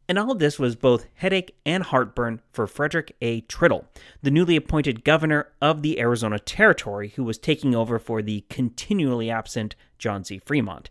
And 0.08 0.18
all 0.18 0.32
of 0.32 0.40
this 0.40 0.58
was 0.58 0.74
both 0.74 1.06
headache 1.14 1.54
and 1.64 1.84
heartburn 1.84 2.40
for 2.52 2.66
Frederick 2.66 3.14
A. 3.22 3.42
Tritle, 3.42 3.84
the 4.22 4.32
newly 4.32 4.56
appointed 4.56 5.04
governor 5.04 5.52
of 5.60 5.82
the 5.82 6.00
Arizona 6.00 6.40
Territory, 6.40 7.10
who 7.10 7.22
was 7.22 7.38
taking 7.38 7.72
over 7.72 8.00
for 8.00 8.22
the 8.22 8.44
continually 8.50 9.30
absent 9.30 9.76
John 9.98 10.24
C. 10.24 10.40
Fremont. 10.40 10.90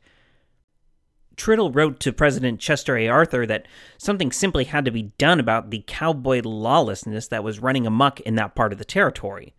Tritle 1.35 1.73
wrote 1.73 1.99
to 2.01 2.13
President 2.13 2.59
Chester 2.59 2.97
A. 2.97 3.07
Arthur 3.07 3.45
that 3.45 3.67
something 3.97 4.31
simply 4.31 4.65
had 4.65 4.85
to 4.85 4.91
be 4.91 5.11
done 5.17 5.39
about 5.39 5.69
the 5.69 5.83
cowboy 5.87 6.41
lawlessness 6.43 7.27
that 7.27 7.43
was 7.43 7.59
running 7.59 7.87
amuck 7.87 8.19
in 8.21 8.35
that 8.35 8.55
part 8.55 8.71
of 8.71 8.77
the 8.77 8.85
territory. 8.85 9.53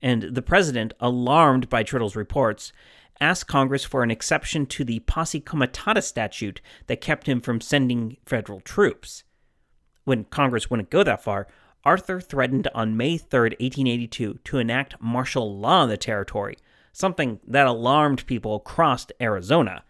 And 0.00 0.22
the 0.22 0.42
president, 0.42 0.94
alarmed 1.00 1.68
by 1.68 1.82
Tritle's 1.82 2.16
reports, 2.16 2.72
asked 3.20 3.48
Congress 3.48 3.84
for 3.84 4.02
an 4.02 4.10
exception 4.10 4.64
to 4.66 4.84
the 4.84 5.00
posse 5.00 5.40
comitatus 5.40 6.06
statute 6.06 6.60
that 6.86 7.00
kept 7.00 7.28
him 7.28 7.40
from 7.40 7.60
sending 7.60 8.16
federal 8.24 8.60
troops. 8.60 9.24
When 10.04 10.24
Congress 10.24 10.70
wouldn't 10.70 10.90
go 10.90 11.02
that 11.02 11.22
far, 11.22 11.48
Arthur 11.84 12.20
threatened 12.20 12.68
on 12.74 12.96
May 12.96 13.18
3, 13.18 13.40
1882, 13.40 14.38
to 14.44 14.58
enact 14.58 15.00
martial 15.00 15.58
law 15.58 15.84
in 15.84 15.90
the 15.90 15.96
territory, 15.96 16.56
something 16.92 17.40
that 17.46 17.66
alarmed 17.66 18.26
people 18.26 18.56
across 18.56 19.06
Arizona. 19.20 19.84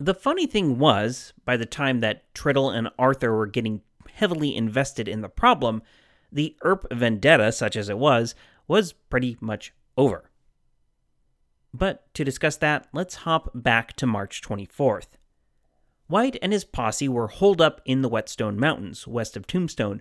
The 0.00 0.14
funny 0.14 0.46
thing 0.46 0.78
was, 0.78 1.32
by 1.44 1.56
the 1.56 1.66
time 1.66 2.00
that 2.00 2.32
Tritle 2.32 2.70
and 2.70 2.88
Arthur 2.98 3.36
were 3.36 3.46
getting 3.46 3.82
heavily 4.12 4.54
invested 4.54 5.08
in 5.08 5.22
the 5.22 5.28
problem, 5.28 5.82
the 6.30 6.56
Earp 6.62 6.86
vendetta, 6.92 7.50
such 7.52 7.76
as 7.76 7.88
it 7.88 7.98
was, 7.98 8.34
was 8.68 8.92
pretty 8.92 9.36
much 9.40 9.72
over. 9.96 10.30
But 11.74 12.12
to 12.14 12.24
discuss 12.24 12.56
that, 12.58 12.86
let's 12.92 13.16
hop 13.16 13.50
back 13.54 13.94
to 13.94 14.06
March 14.06 14.40
24th. 14.40 15.08
Wyatt 16.08 16.38
and 16.40 16.52
his 16.52 16.64
posse 16.64 17.08
were 17.08 17.28
holed 17.28 17.60
up 17.60 17.80
in 17.84 18.02
the 18.02 18.08
Whetstone 18.08 18.58
Mountains, 18.58 19.06
west 19.06 19.36
of 19.36 19.46
Tombstone, 19.46 20.00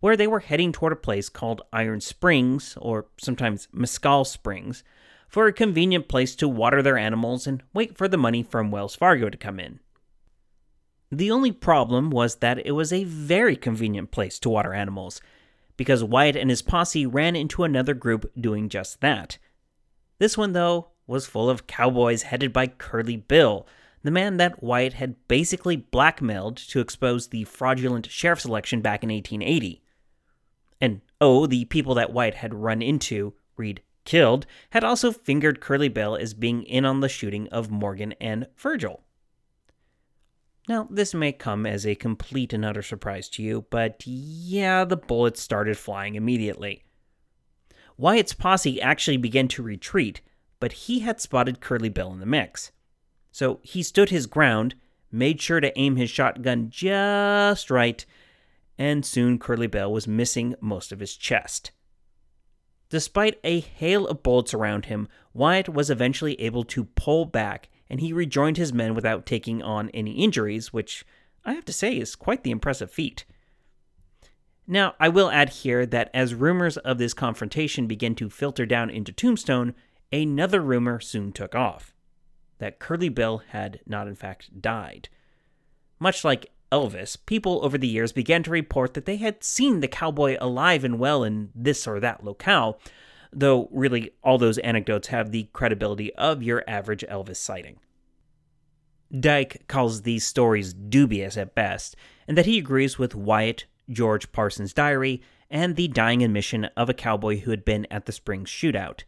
where 0.00 0.16
they 0.16 0.26
were 0.26 0.40
heading 0.40 0.72
toward 0.72 0.92
a 0.92 0.96
place 0.96 1.28
called 1.28 1.62
Iron 1.72 2.00
Springs, 2.00 2.76
or 2.80 3.06
sometimes 3.18 3.68
Mescal 3.72 4.24
Springs, 4.24 4.84
for 5.28 5.46
a 5.46 5.52
convenient 5.52 6.08
place 6.08 6.34
to 6.36 6.48
water 6.48 6.82
their 6.82 6.98
animals 6.98 7.46
and 7.46 7.62
wait 7.74 7.96
for 7.96 8.08
the 8.08 8.16
money 8.16 8.42
from 8.42 8.70
Wells 8.70 8.96
Fargo 8.96 9.28
to 9.28 9.36
come 9.36 9.60
in. 9.60 9.80
The 11.10 11.30
only 11.30 11.52
problem 11.52 12.10
was 12.10 12.36
that 12.36 12.66
it 12.66 12.72
was 12.72 12.92
a 12.92 13.04
very 13.04 13.56
convenient 13.56 14.10
place 14.10 14.38
to 14.40 14.50
water 14.50 14.74
animals, 14.74 15.20
because 15.76 16.02
Wyatt 16.02 16.36
and 16.36 16.50
his 16.50 16.62
posse 16.62 17.06
ran 17.06 17.36
into 17.36 17.64
another 17.64 17.94
group 17.94 18.30
doing 18.38 18.68
just 18.68 19.00
that. 19.00 19.38
This 20.18 20.36
one, 20.36 20.52
though, 20.52 20.88
was 21.06 21.26
full 21.26 21.48
of 21.48 21.66
cowboys 21.66 22.22
headed 22.22 22.52
by 22.52 22.66
Curly 22.66 23.16
Bill, 23.16 23.66
the 24.02 24.10
man 24.10 24.36
that 24.38 24.62
Wyatt 24.62 24.94
had 24.94 25.16
basically 25.28 25.76
blackmailed 25.76 26.56
to 26.56 26.80
expose 26.80 27.28
the 27.28 27.44
fraudulent 27.44 28.10
sheriff's 28.10 28.44
election 28.44 28.80
back 28.80 29.02
in 29.02 29.10
1880. 29.10 29.82
And 30.80 31.00
oh, 31.20 31.46
the 31.46 31.64
people 31.66 31.94
that 31.94 32.12
Wyatt 32.12 32.34
had 32.34 32.54
run 32.54 32.82
into, 32.82 33.34
Reed 33.56 33.82
killed, 34.06 34.46
had 34.70 34.82
also 34.82 35.12
fingered 35.12 35.60
Curly 35.60 35.90
Bill 35.90 36.16
as 36.16 36.32
being 36.32 36.62
in 36.62 36.86
on 36.86 37.00
the 37.00 37.08
shooting 37.10 37.48
of 37.48 37.70
Morgan 37.70 38.14
and 38.20 38.46
Virgil. 38.56 39.02
Now, 40.68 40.88
this 40.90 41.14
may 41.14 41.32
come 41.32 41.66
as 41.66 41.86
a 41.86 41.94
complete 41.94 42.52
and 42.52 42.64
utter 42.64 42.82
surprise 42.82 43.28
to 43.30 43.42
you, 43.42 43.66
but 43.70 44.02
yeah, 44.06 44.84
the 44.84 44.96
bullets 44.96 45.40
started 45.40 45.76
flying 45.76 46.14
immediately. 46.14 46.82
Wyatt's 47.96 48.34
posse 48.34 48.80
actually 48.80 49.16
began 49.16 49.48
to 49.48 49.62
retreat, 49.62 50.22
but 50.58 50.72
he 50.72 51.00
had 51.00 51.20
spotted 51.20 51.60
Curly 51.60 51.88
Bill 51.88 52.12
in 52.12 52.20
the 52.20 52.26
mix. 52.26 52.72
So 53.30 53.60
he 53.62 53.82
stood 53.82 54.10
his 54.10 54.26
ground, 54.26 54.74
made 55.12 55.40
sure 55.40 55.60
to 55.60 55.78
aim 55.78 55.96
his 55.96 56.10
shotgun 56.10 56.68
just 56.70 57.70
right, 57.70 58.04
and 58.76 59.04
soon 59.06 59.38
Curly 59.38 59.66
Bill 59.66 59.92
was 59.92 60.08
missing 60.08 60.54
most 60.60 60.90
of 60.90 61.00
his 61.00 61.16
chest. 61.16 61.70
Despite 62.88 63.38
a 63.42 63.60
hail 63.60 64.06
of 64.06 64.22
bullets 64.22 64.54
around 64.54 64.86
him, 64.86 65.08
Wyatt 65.34 65.68
was 65.68 65.90
eventually 65.90 66.40
able 66.40 66.64
to 66.64 66.84
pull 66.84 67.24
back 67.24 67.68
and 67.88 68.00
he 68.00 68.12
rejoined 68.12 68.56
his 68.56 68.72
men 68.72 68.94
without 68.94 69.26
taking 69.26 69.62
on 69.62 69.90
any 69.90 70.12
injuries, 70.12 70.72
which 70.72 71.04
I 71.44 71.52
have 71.52 71.64
to 71.66 71.72
say 71.72 71.96
is 71.96 72.16
quite 72.16 72.42
the 72.42 72.50
impressive 72.50 72.90
feat. 72.90 73.24
Now, 74.66 74.94
I 74.98 75.08
will 75.08 75.30
add 75.30 75.50
here 75.50 75.86
that 75.86 76.10
as 76.12 76.34
rumors 76.34 76.76
of 76.78 76.98
this 76.98 77.14
confrontation 77.14 77.86
began 77.86 78.16
to 78.16 78.28
filter 78.28 78.66
down 78.66 78.90
into 78.90 79.12
Tombstone, 79.12 79.74
another 80.12 80.60
rumor 80.60 80.98
soon 80.98 81.32
took 81.32 81.54
off 81.54 81.94
that 82.58 82.78
Curly 82.78 83.08
Bill 83.08 83.42
had 83.50 83.80
not, 83.86 84.08
in 84.08 84.16
fact, 84.16 84.60
died. 84.60 85.08
Much 86.00 86.24
like 86.24 86.50
Elvis, 86.72 87.16
people 87.26 87.64
over 87.64 87.78
the 87.78 87.86
years 87.86 88.12
began 88.12 88.42
to 88.42 88.50
report 88.50 88.94
that 88.94 89.04
they 89.04 89.16
had 89.16 89.44
seen 89.44 89.80
the 89.80 89.88
cowboy 89.88 90.36
alive 90.40 90.84
and 90.84 90.98
well 90.98 91.22
in 91.22 91.50
this 91.54 91.86
or 91.86 92.00
that 92.00 92.24
locale, 92.24 92.80
though 93.32 93.68
really 93.70 94.10
all 94.22 94.38
those 94.38 94.58
anecdotes 94.58 95.08
have 95.08 95.30
the 95.30 95.48
credibility 95.52 96.12
of 96.14 96.42
your 96.42 96.64
average 96.66 97.04
Elvis 97.08 97.36
sighting. 97.36 97.78
Dyke 99.18 99.68
calls 99.68 100.02
these 100.02 100.26
stories 100.26 100.74
dubious 100.74 101.36
at 101.36 101.54
best, 101.54 101.94
and 102.26 102.36
that 102.36 102.46
he 102.46 102.58
agrees 102.58 102.98
with 102.98 103.14
Wyatt, 103.14 103.66
George 103.88 104.32
Parsons' 104.32 104.74
diary, 104.74 105.22
and 105.48 105.76
the 105.76 105.86
dying 105.86 106.24
admission 106.24 106.64
of 106.76 106.88
a 106.88 106.94
cowboy 106.94 107.38
who 107.40 107.52
had 107.52 107.64
been 107.64 107.86
at 107.90 108.06
the 108.06 108.12
Springs 108.12 108.50
shootout. 108.50 109.04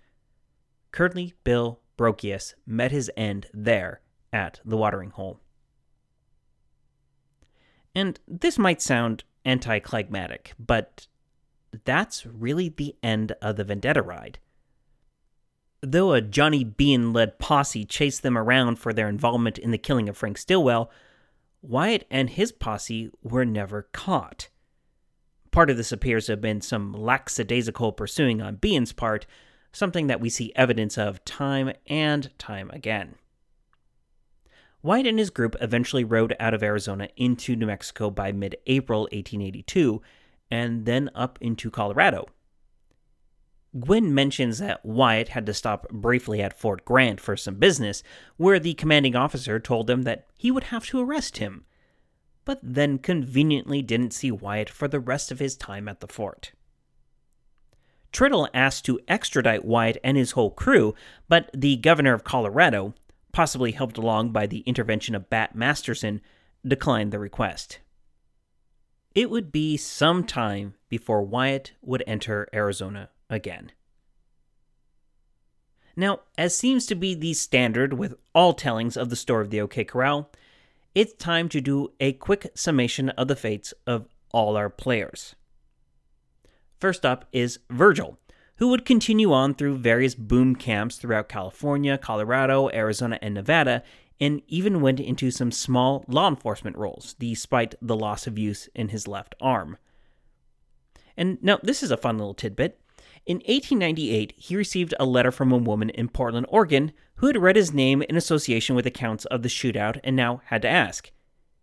Curly 0.93 1.35
Bill 1.43 1.81
Brocius 1.97 2.55
met 2.65 2.93
his 2.93 3.11
end 3.17 3.47
there 3.53 4.01
at 4.33 4.61
the 4.65 4.77
watering 4.77 5.11
hole. 5.11 5.41
And 7.99 8.21
this 8.29 8.61
might 8.61 8.81
sound 8.81 9.25
anticlimactic, 9.45 10.53
but 10.57 11.09
that's 11.85 12.25
really 12.25 12.69
the 12.69 12.95
end 13.03 13.33
of 13.43 13.57
the 13.57 13.65
Vendetta 13.65 14.03
ride. 14.03 14.39
Though 15.83 16.13
a 16.13 16.21
Johnny 16.21 16.63
Behan 16.63 17.13
led 17.13 17.41
posse 17.41 17.85
chased 17.85 18.23
them 18.23 18.39
around 18.39 18.77
for 18.77 18.93
their 18.93 19.09
involvement 19.09 19.59
in 19.59 19.73
the 19.73 19.79
killing 19.79 20.09
of 20.09 20.17
Frank 20.17 20.39
Stillwell, 20.39 20.93
Wyatt 21.61 22.07
and 22.09 22.31
his 22.31 22.53
posse 22.53 23.11
were 23.21 23.45
never 23.45 23.89
caught. 23.93 24.49
Part 25.51 25.69
of 25.69 25.77
this 25.77 25.91
appears 25.91 26.27
to 26.27 26.33
have 26.33 26.41
been 26.41 26.61
some 26.61 26.93
lackadaisical 26.93 27.91
pursuing 27.91 28.41
on 28.41 28.55
Behan's 28.55 28.93
part, 28.93 29.27
something 29.73 30.07
that 30.07 30.21
we 30.21 30.31
see 30.31 30.53
evidence 30.55 30.99
of 30.99 31.25
time 31.25 31.73
and 31.89 32.31
time 32.39 32.71
again. 32.71 33.17
Wyatt 34.83 35.07
and 35.07 35.19
his 35.19 35.31
group 35.31 35.57
eventually 35.61 36.05
rode 36.05 36.37
out 36.39 36.55
of 36.55 36.63
Arizona 36.63 37.09
into 37.17 37.57
New 37.57 37.67
Mexico 37.67 38.11
by 38.11 38.33
mid 38.33 38.57
April 38.67 39.03
1882 39.13 40.01
and 40.51 40.87
then 40.87 41.11
up 41.15 41.39
into 41.41 41.71
Colorado. 41.71 42.27
Guinn 43.79 44.15
mentions 44.15 44.59
that 44.59 44.85
Wyatt 44.85 45.29
had 45.29 45.45
to 45.47 45.53
stop 45.55 45.89
briefly 45.91 46.41
at 46.41 46.59
Fort 46.59 46.85
Grant 46.85 47.21
for 47.21 47.37
some 47.37 47.57
business, 47.57 48.03
where 48.39 48.59
the 48.59 48.73
commanding 48.75 49.15
officer 49.15 49.61
told 49.61 49.91
him 49.91 50.03
that 50.03 50.27
he 50.39 50.51
would 50.51 50.65
have 50.65 50.87
to 50.87 51.01
arrest 51.01 51.37
him. 51.37 51.65
but 52.49 52.61
then 52.63 52.97
conveniently 52.97 53.83
didn't 53.83 54.15
see 54.15 54.31
Wyatt 54.31 54.71
for 54.71 54.89
the 54.89 54.99
rest 54.99 55.31
of 55.31 55.39
his 55.39 55.55
time 55.55 55.87
at 55.87 56.01
the 56.01 56.07
fort. 56.09 56.53
Tritle 58.11 58.49
asked 58.55 58.87
to 58.87 58.99
extradite 59.07 59.67
Wyatt 59.67 59.99
and 60.03 60.17
his 60.17 60.31
whole 60.31 60.51
crew, 60.51 60.95
but 61.29 61.51
the 61.53 61.77
governor 61.77 62.15
of 62.15 62.25
Colorado, 62.25 62.95
possibly 63.39 63.71
helped 63.71 63.97
along 63.97 64.31
by 64.31 64.49
the 64.49 64.65
intervention 64.67 65.15
of 65.15 65.31
Bat 65.31 65.55
Masterson, 65.55 66.21
declined 66.67 67.13
the 67.13 67.21
request. 67.21 67.79
It 69.15 69.31
would 69.31 69.53
be 69.53 69.77
some 69.77 70.25
time 70.25 70.75
before 70.89 71.23
Wyatt 71.23 71.71
would 71.81 72.03
enter 72.05 72.49
Arizona 72.53 73.11
again. 73.31 73.71
Now, 75.95 76.23
as 76.37 76.57
seems 76.57 76.85
to 76.87 76.97
be 76.97 77.15
the 77.15 77.33
standard 77.33 77.93
with 77.93 78.17
all 78.35 78.55
tellings 78.55 78.97
of 78.97 79.09
the 79.09 79.15
story 79.15 79.45
of 79.45 79.51
the 79.51 79.61
OK 79.61 79.85
Corral, 79.85 80.33
it's 80.97 81.13
time 81.13 81.49
to 81.51 81.61
do 81.61 81.93
a 82.01 82.15
quick 82.15 82.51
summation 82.57 83.11
of 83.11 83.29
the 83.29 83.37
fates 83.37 83.73
of 83.87 84.09
all 84.33 84.57
our 84.57 84.69
players. 84.69 85.37
First 86.81 87.07
up 87.07 87.27
is 87.31 87.61
Virgil, 87.71 88.19
who 88.59 88.69
would 88.69 88.85
continue 88.85 89.33
on 89.33 89.55
through 89.55 89.77
various 89.79 90.15
boom 90.15 90.55
camps 90.55 90.97
throughout 90.97 91.29
California, 91.29 91.97
Colorado, 91.97 92.69
Arizona, 92.71 93.19
and 93.23 93.35
Nevada, 93.35 93.83
and 94.21 94.43
even 94.49 94.81
went 94.81 94.99
into 94.99 95.31
some 95.31 95.53
small 95.53 96.05
law 96.09 96.29
enforcement 96.29 96.77
roles, 96.77 97.15
despite 97.19 97.77
the 97.81 97.97
loss 97.97 98.27
of 98.27 98.37
use 98.37 98.69
in 98.75 98.89
his 98.89 99.07
left 99.07 99.37
arm. 99.41 99.77
And 101.17 101.39
now, 101.43 101.59
this 101.63 101.83
is 101.83 101.93
a 101.93 101.97
fun 101.97 102.19
little 102.19 102.35
tidbit. 102.35 102.81
In 103.27 103.37
1898, 103.37 104.35
he 104.37 104.57
received 104.57 104.95
a 104.99 105.07
letter 105.07 105.31
from 105.31 105.53
a 105.53 105.57
woman 105.57 105.91
in 105.91 106.09
Portland, 106.09 106.47
Oregon, 106.49 106.93
who 107.17 107.29
had 107.29 107.37
read 107.37 107.57
his 107.57 107.73
name 107.73 108.03
in 108.03 108.17
association 108.17 108.75
with 108.75 108.87
accounts 108.87 109.25
of 109.27 109.43
the 109.43 109.49
shootout 109.49 110.01
and 110.03 110.17
now 110.17 110.41
had 110.47 110.63
to 110.63 110.69
ask 110.69 111.13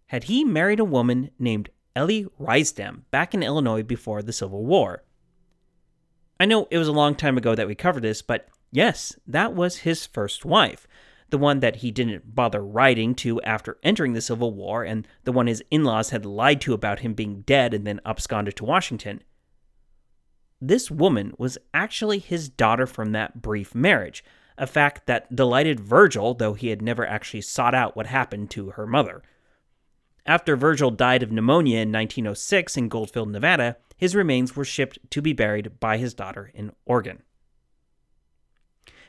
Had 0.08 0.26
he 0.26 0.46
married 0.46 0.80
a 0.80 0.86
woman 0.86 1.32
named 1.40 1.70
Ellie 1.94 2.28
Rysdam 2.40 3.04
back 3.12 3.34
in 3.34 3.44
Illinois 3.44 3.84
before 3.84 4.22
the 4.22 4.34
Civil 4.34 4.66
War? 4.66 5.04
I 6.40 6.46
know 6.46 6.68
it 6.70 6.78
was 6.78 6.88
a 6.88 6.94
long 6.94 7.16
time 7.16 7.38
ago 7.38 7.56
that 7.56 7.68
we 7.68 7.76
covered 7.76 8.04
this, 8.04 8.22
but 8.22 8.48
yes, 8.72 9.16
that 9.26 9.54
was 9.54 9.78
his 9.80 10.06
first 10.06 10.46
wife. 10.46 10.88
The 11.30 11.38
one 11.38 11.60
that 11.62 11.78
he 11.78 11.92
didn't 11.92 12.36
bother 12.36 12.64
writing 12.64 13.16
to 13.16 13.42
after 13.42 13.78
entering 13.84 14.14
the 14.14 14.22
Civil 14.22 14.54
War, 14.54 14.84
and 14.84 15.08
the 15.24 15.32
one 15.32 15.48
his 15.48 15.64
in 15.72 15.84
laws 15.84 16.12
had 16.12 16.26
lied 16.26 16.62
to 16.62 16.74
about 16.74 17.00
him 17.00 17.14
being 17.14 17.42
dead 17.42 17.74
and 17.74 17.86
then 17.88 18.02
absconded 18.06 18.56
to 18.58 18.66
Washington. 18.66 19.24
This 20.62 20.92
woman 20.92 21.34
was 21.38 21.58
actually 21.74 22.20
his 22.20 22.50
daughter 22.50 22.86
from 22.86 23.12
that 23.12 23.42
brief 23.42 23.74
marriage, 23.74 24.24
a 24.58 24.68
fact 24.68 25.08
that 25.08 25.36
delighted 25.36 25.80
Virgil, 25.80 26.34
though 26.34 26.54
he 26.54 26.68
had 26.68 26.82
never 26.82 27.06
actually 27.06 27.42
sought 27.42 27.76
out 27.76 27.96
what 27.96 28.08
happened 28.08 28.50
to 28.52 28.72
her 28.72 28.86
mother. 28.86 29.24
After 30.26 30.56
Virgil 30.56 30.92
died 30.92 31.24
of 31.24 31.32
pneumonia 31.32 31.80
in 31.80 31.92
1906 31.92 32.78
in 32.78 32.90
Goldfield, 32.90 33.30
Nevada, 33.30 33.78
his 33.98 34.16
remains 34.16 34.56
were 34.56 34.66
shipped 34.66 35.00
to 35.12 35.22
be 35.22 35.34
buried 35.34 35.80
by 35.80 35.98
his 35.98 36.14
daughter 36.14 36.52
in 36.54 36.72
Oregon. 36.86 37.24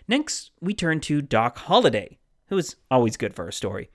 Next, 0.08 0.52
we 0.60 0.74
turn 0.74 1.00
to 1.00 1.20
Doc 1.20 1.58
Holliday, 1.58 2.18
who 2.48 2.58
is 2.58 2.76
always 2.90 3.16
good 3.16 3.34
for 3.34 3.48
a 3.48 3.52
story. 3.52 3.90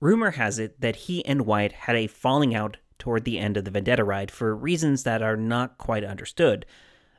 Rumor 0.00 0.32
has 0.32 0.58
it 0.58 0.80
that 0.80 0.96
he 0.96 1.24
and 1.24 1.42
Wyatt 1.42 1.72
had 1.72 1.94
a 1.94 2.06
falling 2.06 2.54
out 2.54 2.78
toward 2.98 3.24
the 3.24 3.38
end 3.38 3.56
of 3.56 3.64
the 3.64 3.70
Vendetta 3.70 4.04
ride 4.04 4.30
for 4.30 4.54
reasons 4.54 5.04
that 5.04 5.22
are 5.22 5.36
not 5.36 5.78
quite 5.78 6.04
understood, 6.04 6.66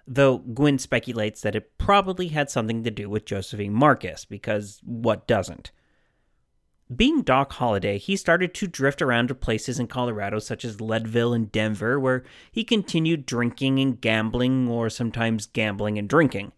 though 0.06 0.40
Guinn 0.40 0.80
speculates 0.80 1.42
that 1.42 1.56
it 1.56 1.78
probably 1.78 2.30
had 2.30 2.50
something 2.50 2.84
to 2.84 2.92
do 2.92 3.10
with 3.10 3.26
Josephine 3.26 3.74
Marcus, 3.74 4.26
because 4.26 4.82
what 4.84 5.28
doesn't? 5.28 5.72
Being 6.94 7.22
Doc 7.22 7.54
Holliday, 7.54 7.98
he 7.98 8.18
started 8.18 8.54
to 8.56 8.68
drift 8.68 9.02
around 9.02 9.30
to 9.30 9.36
places 9.36 9.80
in 9.80 9.88
Colorado 9.88 10.40
such 10.40 10.66
as 10.66 10.82
Leadville 10.82 11.34
and 11.34 11.52
Denver, 11.52 12.00
where 12.00 12.24
he 12.52 12.64
continued 12.64 13.26
drinking 13.26 13.80
and 13.80 14.02
gambling, 14.02 14.68
or 14.68 14.90
sometimes 14.90 15.46
gambling 15.46 15.98
and 15.98 16.10
drinking. 16.10 16.52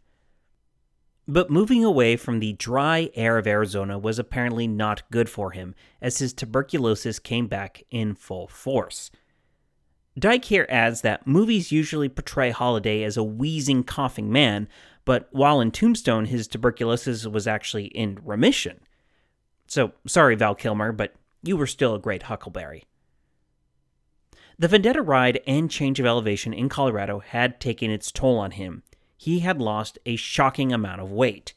But 1.28 1.52
moving 1.52 1.86
away 1.86 2.18
from 2.18 2.40
the 2.40 2.54
dry 2.54 3.12
air 3.14 3.38
of 3.38 3.46
Arizona 3.46 4.00
was 4.00 4.18
apparently 4.18 4.68
not 4.68 5.10
good 5.12 5.30
for 5.30 5.52
him, 5.52 5.76
as 6.02 6.18
his 6.18 6.34
tuberculosis 6.34 7.20
came 7.20 7.48
back 7.48 7.84
in 7.92 8.16
full 8.16 8.48
force. 8.48 9.12
Dyke 10.18 10.46
here 10.46 10.66
adds 10.68 11.02
that 11.02 11.28
movies 11.28 11.72
usually 11.72 12.10
portray 12.10 12.50
Holliday 12.50 13.04
as 13.04 13.18
a 13.18 13.24
wheezing, 13.24 13.84
coughing 13.84 14.32
man, 14.32 14.68
but 15.06 15.28
while 15.32 15.62
in 15.62 15.72
Tombstone, 15.72 16.26
his 16.26 16.48
tuberculosis 16.48 17.26
was 17.28 17.48
actually 17.48 17.86
in 17.86 18.20
remission. 18.24 18.80
So, 19.74 19.94
sorry, 20.06 20.36
Val 20.36 20.54
Kilmer, 20.54 20.92
but 20.92 21.16
you 21.42 21.58
were 21.58 21.66
still 21.66 21.96
a 21.96 22.00
great 22.00 22.22
Huckleberry. 22.22 22.84
The 24.60 24.68
Vendetta 24.68 25.02
ride 25.02 25.42
and 25.48 25.68
change 25.68 26.00
of 26.00 26.06
elevation 26.06 26.54
in 26.54 26.70
Colorado 26.70 27.18
had 27.18 27.60
taken 27.60 27.90
its 27.90 28.12
toll 28.12 28.38
on 28.38 28.52
him. 28.52 28.84
He 29.18 29.40
had 29.40 29.60
lost 29.60 29.98
a 30.06 30.16
shocking 30.16 30.72
amount 30.72 31.02
of 31.02 31.12
weight. 31.12 31.56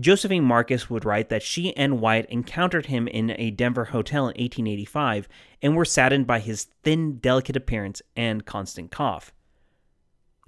Josephine 0.00 0.42
Marcus 0.42 0.90
would 0.90 1.04
write 1.04 1.28
that 1.28 1.44
she 1.44 1.72
and 1.76 2.00
Wyatt 2.00 2.26
encountered 2.28 2.86
him 2.86 3.06
in 3.06 3.36
a 3.38 3.52
Denver 3.52 3.84
hotel 3.84 4.24
in 4.24 4.30
1885 4.30 5.28
and 5.62 5.76
were 5.76 5.84
saddened 5.84 6.26
by 6.26 6.40
his 6.40 6.64
thin, 6.82 7.18
delicate 7.18 7.54
appearance 7.54 8.02
and 8.16 8.44
constant 8.44 8.90
cough. 8.90 9.32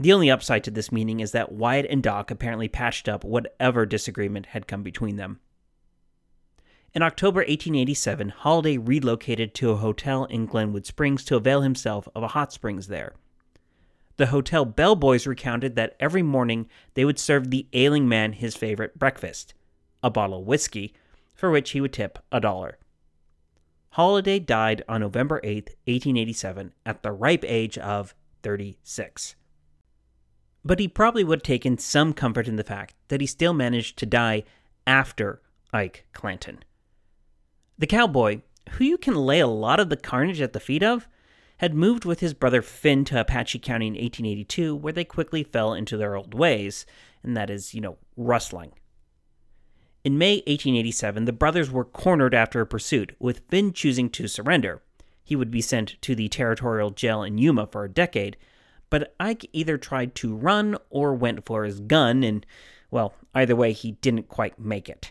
The 0.00 0.12
only 0.12 0.28
upside 0.28 0.64
to 0.64 0.72
this 0.72 0.90
meeting 0.90 1.20
is 1.20 1.30
that 1.30 1.52
Wyatt 1.52 1.86
and 1.88 2.02
Doc 2.02 2.32
apparently 2.32 2.66
patched 2.66 3.08
up 3.08 3.22
whatever 3.22 3.86
disagreement 3.86 4.46
had 4.46 4.66
come 4.66 4.82
between 4.82 5.14
them. 5.14 5.38
In 6.94 7.02
October 7.02 7.40
1887, 7.40 8.28
Holliday 8.28 8.78
relocated 8.78 9.52
to 9.54 9.70
a 9.70 9.76
hotel 9.76 10.26
in 10.26 10.46
Glenwood 10.46 10.86
Springs 10.86 11.24
to 11.24 11.34
avail 11.34 11.62
himself 11.62 12.06
of 12.14 12.22
a 12.22 12.28
hot 12.28 12.52
springs 12.52 12.86
there. 12.86 13.14
The 14.16 14.26
hotel 14.26 14.64
bellboys 14.64 15.26
recounted 15.26 15.74
that 15.74 15.96
every 15.98 16.22
morning 16.22 16.68
they 16.94 17.04
would 17.04 17.18
serve 17.18 17.50
the 17.50 17.66
ailing 17.72 18.08
man 18.08 18.34
his 18.34 18.54
favorite 18.54 18.96
breakfast, 18.96 19.54
a 20.04 20.10
bottle 20.10 20.38
of 20.38 20.46
whiskey, 20.46 20.94
for 21.34 21.50
which 21.50 21.70
he 21.70 21.80
would 21.80 21.92
tip 21.92 22.20
a 22.30 22.38
dollar. 22.38 22.78
Holliday 23.90 24.38
died 24.38 24.84
on 24.88 25.00
November 25.00 25.40
8, 25.42 25.70
1887, 25.86 26.74
at 26.86 27.02
the 27.02 27.10
ripe 27.10 27.44
age 27.44 27.76
of 27.76 28.14
36. 28.44 29.34
But 30.64 30.78
he 30.78 30.86
probably 30.86 31.24
would 31.24 31.40
have 31.40 31.42
taken 31.42 31.76
some 31.76 32.12
comfort 32.12 32.46
in 32.46 32.54
the 32.54 32.62
fact 32.62 32.94
that 33.08 33.20
he 33.20 33.26
still 33.26 33.52
managed 33.52 33.96
to 33.98 34.06
die 34.06 34.44
after 34.86 35.42
Ike 35.72 36.06
Clanton. 36.12 36.60
The 37.76 37.86
cowboy, 37.86 38.40
who 38.70 38.84
you 38.84 38.96
can 38.96 39.14
lay 39.14 39.40
a 39.40 39.46
lot 39.46 39.80
of 39.80 39.88
the 39.88 39.96
carnage 39.96 40.40
at 40.40 40.52
the 40.52 40.60
feet 40.60 40.82
of, 40.82 41.08
had 41.58 41.74
moved 41.74 42.04
with 42.04 42.20
his 42.20 42.34
brother 42.34 42.62
Phin 42.62 43.04
to 43.06 43.20
Apache 43.20 43.58
County 43.60 43.86
in 43.86 43.94
1882, 43.94 44.76
where 44.76 44.92
they 44.92 45.04
quickly 45.04 45.42
fell 45.42 45.72
into 45.72 45.96
their 45.96 46.14
old 46.14 46.34
ways, 46.34 46.86
and 47.22 47.36
that 47.36 47.50
is, 47.50 47.74
you 47.74 47.80
know, 47.80 47.96
rustling. 48.16 48.72
In 50.04 50.18
May 50.18 50.36
1887, 50.46 51.24
the 51.24 51.32
brothers 51.32 51.70
were 51.70 51.84
cornered 51.84 52.34
after 52.34 52.60
a 52.60 52.66
pursuit, 52.66 53.16
with 53.18 53.42
Phin 53.48 53.72
choosing 53.72 54.10
to 54.10 54.28
surrender. 54.28 54.82
He 55.24 55.34
would 55.34 55.50
be 55.50 55.62
sent 55.62 56.00
to 56.02 56.14
the 56.14 56.28
territorial 56.28 56.90
jail 56.90 57.22
in 57.22 57.38
Yuma 57.38 57.66
for 57.66 57.84
a 57.84 57.90
decade, 57.90 58.36
but 58.90 59.14
Ike 59.18 59.48
either 59.52 59.78
tried 59.78 60.14
to 60.16 60.36
run 60.36 60.76
or 60.90 61.14
went 61.14 61.46
for 61.46 61.64
his 61.64 61.80
gun, 61.80 62.22
and, 62.22 62.44
well, 62.90 63.14
either 63.34 63.56
way, 63.56 63.72
he 63.72 63.92
didn't 63.92 64.28
quite 64.28 64.58
make 64.58 64.88
it. 64.88 65.10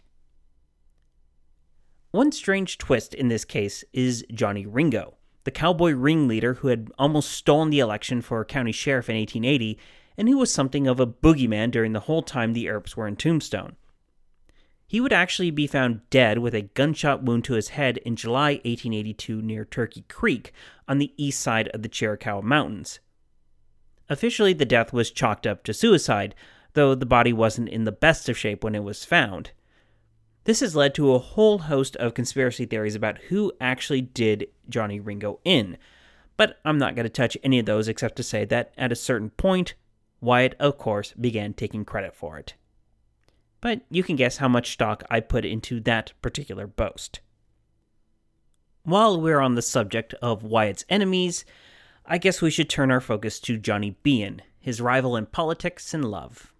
One 2.13 2.31
strange 2.31 2.77
twist 2.77 3.15
in 3.15 3.29
this 3.29 3.43
case 3.43 3.83
is 3.91 4.23
Johnny 4.31 4.67
Ringo, 4.67 5.15
the 5.45 5.51
cowboy 5.51 5.93
ringleader 5.93 6.53
who 6.53 6.67
had 6.67 6.91
almost 6.99 7.31
stolen 7.31 7.71
the 7.71 7.79
election 7.79 8.21
for 8.21 8.45
county 8.45 8.71
sheriff 8.71 9.09
in 9.09 9.15
1880 9.15 9.79
and 10.15 10.29
who 10.29 10.37
was 10.37 10.53
something 10.53 10.85
of 10.85 10.99
a 10.99 11.07
boogeyman 11.07 11.71
during 11.71 11.93
the 11.93 12.01
whole 12.01 12.21
time 12.21 12.53
the 12.53 12.69
Earps 12.69 12.95
were 12.95 13.07
in 13.07 13.15
Tombstone. 13.15 13.77
He 14.85 15.01
would 15.01 15.11
actually 15.11 15.49
be 15.49 15.65
found 15.65 16.07
dead 16.11 16.37
with 16.37 16.53
a 16.53 16.61
gunshot 16.61 17.23
wound 17.23 17.45
to 17.45 17.53
his 17.53 17.69
head 17.69 17.97
in 18.05 18.15
July 18.15 18.61
1882 18.63 19.41
near 19.41 19.65
Turkey 19.65 20.05
Creek 20.07 20.53
on 20.87 20.99
the 20.99 21.13
east 21.17 21.41
side 21.41 21.69
of 21.69 21.81
the 21.81 21.89
Chiricahua 21.89 22.43
Mountains. 22.43 22.99
Officially, 24.07 24.53
the 24.53 24.65
death 24.65 24.93
was 24.93 25.09
chalked 25.09 25.47
up 25.47 25.63
to 25.63 25.73
suicide, 25.73 26.35
though 26.73 26.93
the 26.93 27.07
body 27.07 27.33
wasn't 27.33 27.69
in 27.69 27.85
the 27.85 27.91
best 27.91 28.29
of 28.29 28.37
shape 28.37 28.63
when 28.63 28.75
it 28.75 28.83
was 28.83 29.03
found. 29.03 29.49
This 30.45 30.59
has 30.59 30.75
led 30.75 30.93
to 30.95 31.13
a 31.13 31.19
whole 31.19 31.59
host 31.59 31.95
of 31.97 32.13
conspiracy 32.13 32.65
theories 32.65 32.95
about 32.95 33.17
who 33.29 33.53
actually 33.61 34.01
did 34.01 34.47
Johnny 34.67 34.99
Ringo 34.99 35.39
in, 35.45 35.77
but 36.35 36.59
I'm 36.65 36.77
not 36.77 36.95
going 36.95 37.05
to 37.05 37.09
touch 37.09 37.37
any 37.43 37.59
of 37.59 37.65
those 37.65 37.87
except 37.87 38.17
to 38.17 38.23
say 38.23 38.43
that 38.45 38.73
at 38.77 38.91
a 38.91 38.95
certain 38.95 39.29
point, 39.29 39.75
Wyatt, 40.19 40.55
of 40.59 40.77
course, 40.77 41.13
began 41.13 41.53
taking 41.53 41.85
credit 41.85 42.13
for 42.13 42.37
it. 42.37 42.55
But 43.61 43.81
you 43.89 44.03
can 44.03 44.17
guess 44.17 44.37
how 44.37 44.49
much 44.49 44.73
stock 44.73 45.03
I 45.09 45.21
put 45.21 45.45
into 45.45 45.79
that 45.81 46.11
particular 46.21 46.67
boast. 46.67 47.21
While 48.83 49.21
we're 49.21 49.39
on 49.39 49.55
the 49.55 49.61
subject 49.61 50.13
of 50.15 50.43
Wyatt's 50.43 50.83
enemies, 50.89 51.45
I 52.05 52.17
guess 52.17 52.41
we 52.41 52.51
should 52.51 52.69
turn 52.69 52.91
our 52.91 52.99
focus 52.99 53.39
to 53.41 53.57
Johnny 53.57 53.95
Behan, 54.03 54.41
his 54.59 54.81
rival 54.81 55.15
in 55.15 55.27
politics 55.27 55.93
and 55.93 56.03
love 56.03 56.52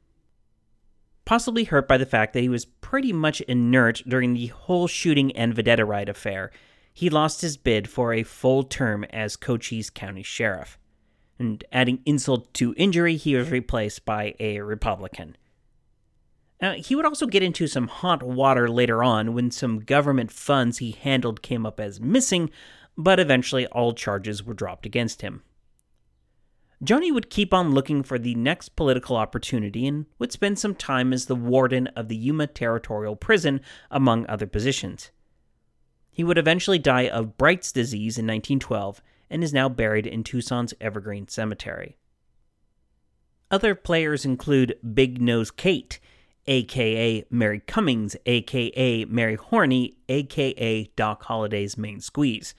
possibly 1.26 1.64
hurt 1.64 1.88
by 1.88 1.98
the 1.98 2.06
fact 2.06 2.34
that 2.34 2.42
he 2.42 2.50
was 2.50 2.66
pretty 2.66 3.14
much 3.14 3.42
inert 3.42 4.02
during 4.08 4.34
the 4.34 4.48
whole 4.48 4.88
shooting 4.88 5.36
and 5.36 5.54
Vendetta 5.54 5.86
ride 5.86 6.10
affair. 6.10 6.52
he 6.94 7.10
lost 7.10 7.42
his 7.42 7.58
bid 7.58 7.90
for 7.90 8.14
a 8.14 8.24
full 8.24 8.64
term 8.64 9.04
as 9.06 9.36
Cochise 9.36 9.90
County 9.90 10.24
Sheriff. 10.24 10.78
And 11.40 11.64
adding 11.72 12.02
insult 12.06 12.54
to 12.56 12.76
injury, 12.78 13.16
he 13.16 13.36
was 13.36 13.50
replaced 13.50 14.06
by 14.06 14.36
a 14.40 14.60
Republican. 14.60 15.36
Now, 16.62 16.74
he 16.74 16.96
would 16.96 17.06
also 17.06 17.26
get 17.26 17.44
into 17.44 17.68
some 17.68 17.88
hot 17.88 18.22
water 18.22 18.70
later 18.70 19.04
on 19.04 19.34
when 19.34 19.52
some 19.52 19.80
government 19.80 20.32
funds 20.32 20.78
he 20.78 20.92
handled 20.92 21.42
came 21.42 21.66
up 21.66 21.80
as 21.80 22.00
missing, 22.00 22.52
but 22.96 23.20
eventually 23.20 23.66
all 23.68 23.94
charges 23.94 24.44
were 24.44 24.54
dropped 24.54 24.86
against 24.86 25.22
him. 25.22 25.42
Johnny 26.84 27.12
would 27.12 27.30
keep 27.30 27.54
on 27.54 27.72
looking 27.72 28.04
for 28.04 28.20
the 28.20 28.36
next 28.36 28.76
political 28.76 29.16
opportunity 29.16 29.88
and 29.88 30.06
would 30.20 30.34
spend 30.34 30.60
some 30.60 30.76
time 30.76 31.14
as 31.14 31.26
the 31.26 31.36
warden 31.36 31.88
of 31.88 32.10
the 32.10 32.16
Yuma 32.16 32.48
Territorial 32.48 33.16
Prison, 33.16 33.62
among 33.90 34.28
other 34.28 34.48
positions. 34.48 35.12
He 36.12 36.24
would 36.24 36.38
eventually 36.38 36.80
die 36.80 37.08
of 37.08 37.38
Bright's 37.38 37.72
disease 37.72 38.18
in 38.18 38.26
1912 38.26 39.02
and 39.30 39.44
is 39.44 39.54
now 39.54 39.70
buried 39.70 40.06
in 40.06 40.24
Tucson's 40.24 40.74
Evergreen 40.82 41.28
Cemetery. 41.28 41.98
Other 43.50 43.76
players 43.76 44.26
include 44.26 44.78
Big 44.94 45.22
Nose 45.22 45.52
Kate, 45.52 46.00
aka 46.48 47.24
Mary 47.30 47.62
Cummings, 47.62 48.16
aka 48.26 49.06
Mary 49.06 49.36
Horney, 49.36 49.98
aka 50.10 50.84
Doc 50.96 51.24
Holliday's 51.24 51.78
main 51.78 52.02
squeeze. 52.02 52.54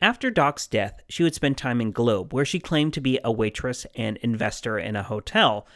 After 0.00 0.30
Doc's 0.30 0.66
death, 0.66 1.00
she 1.08 1.22
would 1.22 1.34
spend 1.34 1.56
time 1.56 1.80
in 1.80 1.92
Globe, 1.92 2.32
where 2.32 2.44
she 2.44 2.58
claimed 2.58 2.92
to 2.94 3.00
be 3.00 3.18
a 3.24 3.32
waitress 3.32 3.86
and 3.94 4.16
investor 4.18 4.78
in 4.78 4.96
a 4.96 5.02
hotel. 5.02 5.66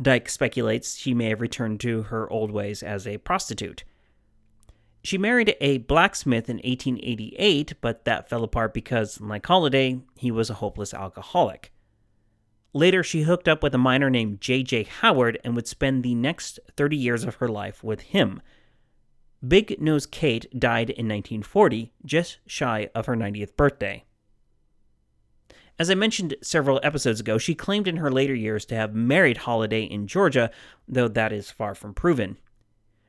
Dyke 0.00 0.28
speculates 0.28 0.96
she 0.96 1.14
may 1.14 1.28
have 1.28 1.40
returned 1.40 1.80
to 1.80 2.02
her 2.04 2.30
old 2.30 2.50
ways 2.50 2.82
as 2.82 3.06
a 3.06 3.18
prostitute. 3.18 3.84
She 5.04 5.18
married 5.18 5.56
a 5.60 5.78
blacksmith 5.78 6.48
in 6.48 6.56
1888, 6.56 7.74
but 7.80 8.04
that 8.04 8.28
fell 8.28 8.44
apart 8.44 8.72
because, 8.72 9.20
like 9.20 9.46
Holliday, 9.46 10.00
he 10.16 10.30
was 10.30 10.48
a 10.48 10.54
hopeless 10.54 10.94
alcoholic. 10.94 11.72
Later, 12.72 13.02
she 13.02 13.22
hooked 13.22 13.48
up 13.48 13.62
with 13.62 13.74
a 13.74 13.78
miner 13.78 14.08
named 14.08 14.40
J.J. 14.40 14.84
Howard 14.84 15.38
and 15.44 15.54
would 15.54 15.66
spend 15.66 16.02
the 16.02 16.14
next 16.14 16.58
30 16.76 16.96
years 16.96 17.24
of 17.24 17.36
her 17.36 17.48
life 17.48 17.84
with 17.84 18.00
him. 18.00 18.40
Big 19.46 19.80
Nose 19.80 20.06
Kate 20.06 20.46
died 20.58 20.90
in 20.90 21.08
1940, 21.08 21.92
just 22.04 22.38
shy 22.46 22.88
of 22.94 23.06
her 23.06 23.16
90th 23.16 23.56
birthday. 23.56 24.04
As 25.78 25.90
I 25.90 25.94
mentioned 25.94 26.36
several 26.42 26.78
episodes 26.84 27.18
ago, 27.18 27.38
she 27.38 27.54
claimed 27.56 27.88
in 27.88 27.96
her 27.96 28.10
later 28.10 28.34
years 28.34 28.64
to 28.66 28.76
have 28.76 28.94
married 28.94 29.38
Holliday 29.38 29.82
in 29.82 30.06
Georgia, 30.06 30.50
though 30.86 31.08
that 31.08 31.32
is 31.32 31.50
far 31.50 31.74
from 31.74 31.92
proven. 31.92 32.38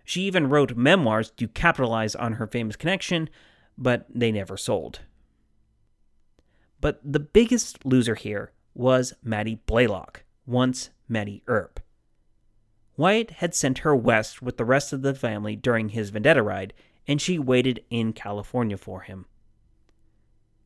She 0.04 0.24
even 0.24 0.50
wrote 0.50 0.76
memoirs 0.76 1.30
to 1.38 1.48
capitalize 1.48 2.16
on 2.16 2.34
her 2.34 2.48
famous 2.48 2.76
connection, 2.76 3.30
but 3.78 4.08
they 4.10 4.32
never 4.32 4.58
sold. 4.58 5.02
But 6.82 7.00
the 7.04 7.20
biggest 7.20 7.86
loser 7.86 8.16
here 8.16 8.54
was 8.74 9.14
Mattie 9.24 9.62
Blaylock, 9.66 10.24
once 10.46 10.90
Mattie 11.08 11.44
Earp. 11.48 11.80
Wyatt 12.96 13.32
had 13.32 13.56
sent 13.56 13.80
her 13.80 13.96
west 13.96 14.42
with 14.42 14.58
the 14.58 14.66
rest 14.66 14.94
of 14.94 15.02
the 15.02 15.16
family 15.16 15.56
during 15.56 15.90
his 15.90 16.12
vendetta 16.12 16.44
ride, 16.44 16.74
and 17.08 17.20
she 17.20 17.40
waited 17.40 17.84
in 17.90 18.14
California 18.14 18.78
for 18.78 19.02
him. 19.02 19.26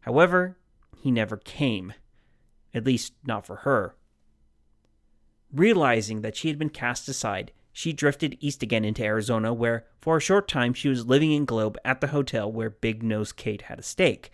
However, 0.01 0.57
he 0.97 1.11
never 1.11 1.37
came, 1.37 1.93
at 2.73 2.85
least 2.85 3.13
not 3.25 3.45
for 3.45 3.57
her. 3.57 3.95
Realizing 5.53 6.21
that 6.21 6.35
she 6.35 6.49
had 6.49 6.59
been 6.59 6.69
cast 6.69 7.07
aside, 7.07 7.51
she 7.71 7.93
drifted 7.93 8.37
east 8.39 8.63
again 8.63 8.83
into 8.83 9.03
Arizona, 9.03 9.53
where 9.53 9.85
for 10.01 10.17
a 10.17 10.21
short 10.21 10.47
time 10.47 10.73
she 10.73 10.89
was 10.89 11.05
living 11.05 11.31
in 11.31 11.45
Globe 11.45 11.77
at 11.85 12.01
the 12.01 12.07
hotel 12.07 12.51
where 12.51 12.69
Big 12.69 13.03
Nose 13.03 13.31
Kate 13.31 13.63
had 13.63 13.79
a 13.79 13.83
stake. 13.83 14.31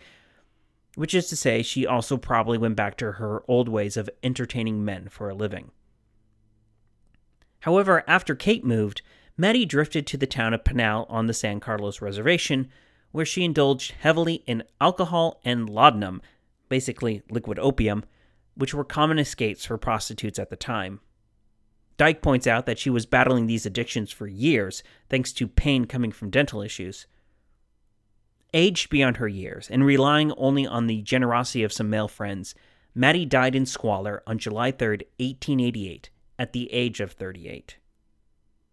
Which 0.96 1.14
is 1.14 1.28
to 1.28 1.36
say, 1.36 1.62
she 1.62 1.86
also 1.86 2.16
probably 2.16 2.56
went 2.58 2.76
back 2.76 2.96
to 2.98 3.12
her 3.12 3.42
old 3.46 3.68
ways 3.68 3.96
of 3.96 4.10
entertaining 4.22 4.84
men 4.84 5.08
for 5.08 5.28
a 5.28 5.34
living. 5.34 5.70
However, 7.64 8.04
after 8.06 8.34
Kate 8.34 8.62
moved, 8.62 9.00
Mattie 9.38 9.64
drifted 9.64 10.06
to 10.08 10.18
the 10.18 10.26
town 10.26 10.52
of 10.52 10.64
Pinal 10.64 11.06
on 11.08 11.28
the 11.28 11.32
San 11.32 11.60
Carlos 11.60 12.02
Reservation, 12.02 12.68
where 13.10 13.24
she 13.24 13.42
indulged 13.42 13.92
heavily 13.92 14.42
in 14.46 14.64
alcohol 14.82 15.40
and 15.46 15.66
laudanum, 15.66 16.20
basically 16.68 17.22
liquid 17.30 17.58
opium, 17.58 18.04
which 18.54 18.74
were 18.74 18.84
common 18.84 19.18
escapes 19.18 19.64
for 19.64 19.78
prostitutes 19.78 20.38
at 20.38 20.50
the 20.50 20.56
time. 20.56 21.00
Dyke 21.96 22.20
points 22.20 22.46
out 22.46 22.66
that 22.66 22.78
she 22.78 22.90
was 22.90 23.06
battling 23.06 23.46
these 23.46 23.64
addictions 23.64 24.12
for 24.12 24.26
years, 24.26 24.82
thanks 25.08 25.32
to 25.32 25.48
pain 25.48 25.86
coming 25.86 26.12
from 26.12 26.28
dental 26.28 26.60
issues. 26.60 27.06
Aged 28.52 28.90
beyond 28.90 29.16
her 29.16 29.28
years 29.28 29.70
and 29.70 29.86
relying 29.86 30.32
only 30.32 30.66
on 30.66 30.86
the 30.86 31.00
generosity 31.00 31.64
of 31.64 31.72
some 31.72 31.88
male 31.88 32.08
friends, 32.08 32.54
Mattie 32.94 33.24
died 33.24 33.54
in 33.54 33.64
squalor 33.64 34.22
on 34.26 34.36
July 34.36 34.70
3, 34.70 34.98
1888, 35.16 36.10
at 36.38 36.52
the 36.52 36.72
age 36.72 37.00
of 37.00 37.12
38. 37.12 37.78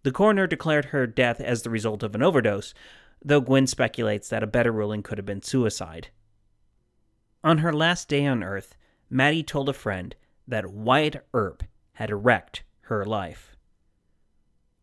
The 0.03 0.11
coroner 0.11 0.47
declared 0.47 0.85
her 0.85 1.05
death 1.05 1.39
as 1.39 1.61
the 1.61 1.69
result 1.69 2.03
of 2.03 2.15
an 2.15 2.23
overdose, 2.23 2.73
though 3.23 3.41
Guinn 3.41 3.67
speculates 3.67 4.29
that 4.29 4.43
a 4.43 4.47
better 4.47 4.71
ruling 4.71 5.03
could 5.03 5.17
have 5.17 5.25
been 5.25 5.43
suicide. 5.43 6.09
On 7.43 7.59
her 7.59 7.73
last 7.73 8.07
day 8.07 8.25
on 8.25 8.43
Earth, 8.43 8.75
Mattie 9.09 9.43
told 9.43 9.69
a 9.69 9.73
friend 9.73 10.15
that 10.47 10.71
Wyatt 10.71 11.25
Earp 11.33 11.63
had 11.93 12.11
wrecked 12.11 12.63
her 12.81 13.05
life. 13.05 13.55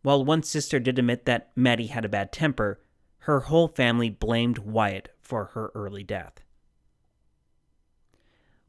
While 0.03 0.25
one 0.25 0.43
sister 0.43 0.79
did 0.79 0.99
admit 0.99 1.25
that 1.25 1.51
Mattie 1.57 1.89
had 1.89 2.05
a 2.05 2.09
bad 2.09 2.33
temper, 2.33 2.81
her 3.21 3.41
whole 3.41 3.69
family 3.69 4.11
blamed 4.11 4.59
Wyatt 4.59 5.15
for 5.21 5.47
her 5.47 5.71
early 5.75 6.03
death. 6.03 6.41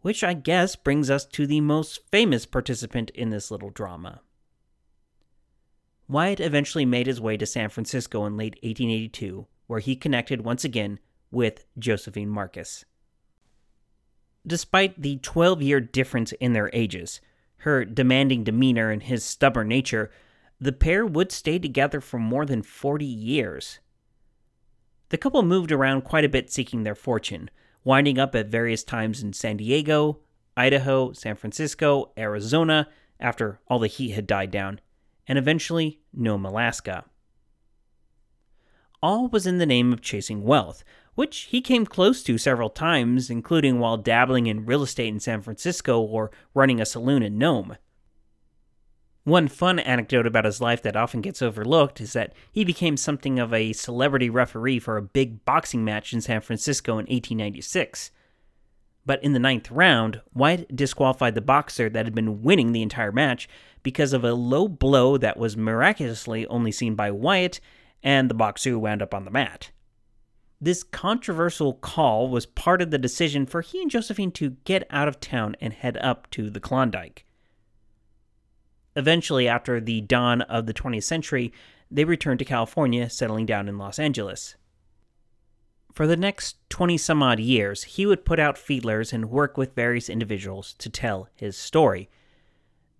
Which 0.01 0.23
I 0.23 0.33
guess 0.33 0.75
brings 0.75 1.09
us 1.09 1.25
to 1.25 1.45
the 1.45 1.61
most 1.61 2.09
famous 2.11 2.45
participant 2.45 3.09
in 3.11 3.29
this 3.29 3.51
little 3.51 3.69
drama. 3.69 4.21
Wyatt 6.07 6.39
eventually 6.39 6.85
made 6.85 7.05
his 7.05 7.21
way 7.21 7.37
to 7.37 7.45
San 7.45 7.69
Francisco 7.69 8.25
in 8.25 8.35
late 8.35 8.55
1882, 8.63 9.45
where 9.67 9.79
he 9.79 9.95
connected 9.95 10.43
once 10.43 10.63
again 10.63 10.99
with 11.31 11.65
Josephine 11.77 12.29
Marcus. 12.29 12.85
Despite 14.47 15.01
the 15.01 15.17
12 15.17 15.61
year 15.61 15.79
difference 15.79 16.31
in 16.33 16.53
their 16.53 16.71
ages, 16.73 17.21
her 17.57 17.85
demanding 17.85 18.43
demeanor 18.43 18.89
and 18.89 19.03
his 19.03 19.23
stubborn 19.23 19.67
nature, 19.67 20.09
the 20.59 20.71
pair 20.71 21.05
would 21.05 21.31
stay 21.31 21.59
together 21.59 22.01
for 22.01 22.17
more 22.17 22.45
than 22.45 22.63
40 22.63 23.05
years. 23.05 23.79
The 25.09 25.17
couple 25.17 25.43
moved 25.43 25.71
around 25.71 26.03
quite 26.03 26.25
a 26.25 26.29
bit 26.29 26.51
seeking 26.51 26.83
their 26.83 26.95
fortune, 26.95 27.49
winding 27.83 28.19
up 28.19 28.35
at 28.35 28.47
various 28.47 28.83
times 28.83 29.21
in 29.23 29.33
San 29.33 29.57
Diego, 29.57 30.19
Idaho, 30.55 31.13
San 31.13 31.35
Francisco, 31.35 32.11
Arizona, 32.17 32.87
after 33.19 33.59
all 33.67 33.79
the 33.79 33.87
heat 33.87 34.11
had 34.11 34.27
died 34.27 34.51
down, 34.51 34.79
and 35.27 35.37
eventually 35.37 35.99
Nome, 36.13 36.45
Alaska. 36.45 37.05
All 39.01 39.29
was 39.29 39.47
in 39.47 39.57
the 39.57 39.65
name 39.65 39.93
of 39.93 40.01
chasing 40.01 40.43
wealth, 40.43 40.83
which 41.15 41.47
he 41.51 41.61
came 41.61 41.85
close 41.85 42.23
to 42.23 42.37
several 42.37 42.69
times, 42.69 43.29
including 43.29 43.79
while 43.79 43.97
dabbling 43.97 44.47
in 44.47 44.65
real 44.65 44.83
estate 44.83 45.07
in 45.07 45.19
San 45.19 45.41
Francisco 45.41 45.99
or 46.01 46.31
running 46.53 46.81
a 46.81 46.85
saloon 46.85 47.23
in 47.23 47.37
Nome. 47.37 47.77
One 49.29 49.47
fun 49.47 49.77
anecdote 49.77 50.25
about 50.25 50.45
his 50.45 50.59
life 50.59 50.81
that 50.81 50.95
often 50.95 51.21
gets 51.21 51.43
overlooked 51.43 52.01
is 52.01 52.13
that 52.13 52.33
he 52.51 52.65
became 52.65 52.97
something 52.97 53.37
of 53.37 53.53
a 53.53 53.73
celebrity 53.73 54.27
referee 54.27 54.79
for 54.79 54.97
a 54.97 55.03
big 55.03 55.45
boxing 55.45 55.85
match 55.85 56.13
in 56.13 56.21
San 56.21 56.41
Francisco 56.41 56.93
in 56.93 57.05
1896. 57.05 58.09
But 59.05 59.23
in 59.23 59.33
the 59.33 59.39
ninth 59.39 59.69
round, 59.69 60.21
Wyatt 60.33 60.75
disqualified 60.75 61.35
the 61.35 61.41
boxer 61.41 61.91
that 61.91 62.07
had 62.07 62.15
been 62.15 62.41
winning 62.41 62.71
the 62.71 62.81
entire 62.81 63.11
match 63.11 63.47
because 63.83 64.13
of 64.13 64.23
a 64.23 64.33
low 64.33 64.67
blow 64.67 65.15
that 65.17 65.37
was 65.37 65.55
miraculously 65.55 66.47
only 66.47 66.71
seen 66.71 66.95
by 66.95 67.11
Wyatt 67.11 67.59
and 68.01 68.31
the 68.31 68.33
boxer 68.33 68.71
who 68.71 68.79
wound 68.79 69.03
up 69.03 69.13
on 69.13 69.25
the 69.25 69.31
mat. 69.31 69.69
This 70.59 70.81
controversial 70.81 71.73
call 71.73 72.29
was 72.29 72.47
part 72.47 72.81
of 72.81 72.89
the 72.89 72.97
decision 72.97 73.45
for 73.45 73.61
he 73.61 73.79
and 73.79 73.91
Josephine 73.91 74.31
to 74.31 74.57
get 74.63 74.87
out 74.89 75.07
of 75.07 75.19
town 75.19 75.55
and 75.61 75.71
head 75.71 75.97
up 75.97 76.27
to 76.31 76.49
the 76.49 76.59
Klondike. 76.59 77.25
Eventually, 78.99 79.47
after 79.47 79.79
the 79.79 80.01
dawn 80.01 80.41
of 80.41 80.65
the 80.65 80.73
20th 80.73 81.03
century, 81.03 81.53
they 81.89 82.03
returned 82.03 82.39
to 82.39 82.45
California, 82.45 83.09
settling 83.09 83.45
down 83.45 83.69
in 83.69 83.77
Los 83.77 83.97
Angeles. 83.97 84.55
For 85.93 86.05
the 86.05 86.17
next 86.17 86.57
20 86.69 86.97
some 86.97 87.23
odd 87.23 87.39
years, 87.39 87.83
he 87.83 88.05
would 88.05 88.25
put 88.25 88.41
out 88.41 88.57
feelers 88.57 89.13
and 89.13 89.31
work 89.31 89.55
with 89.55 89.73
various 89.73 90.09
individuals 90.09 90.73
to 90.79 90.89
tell 90.89 91.29
his 91.33 91.55
story. 91.55 92.09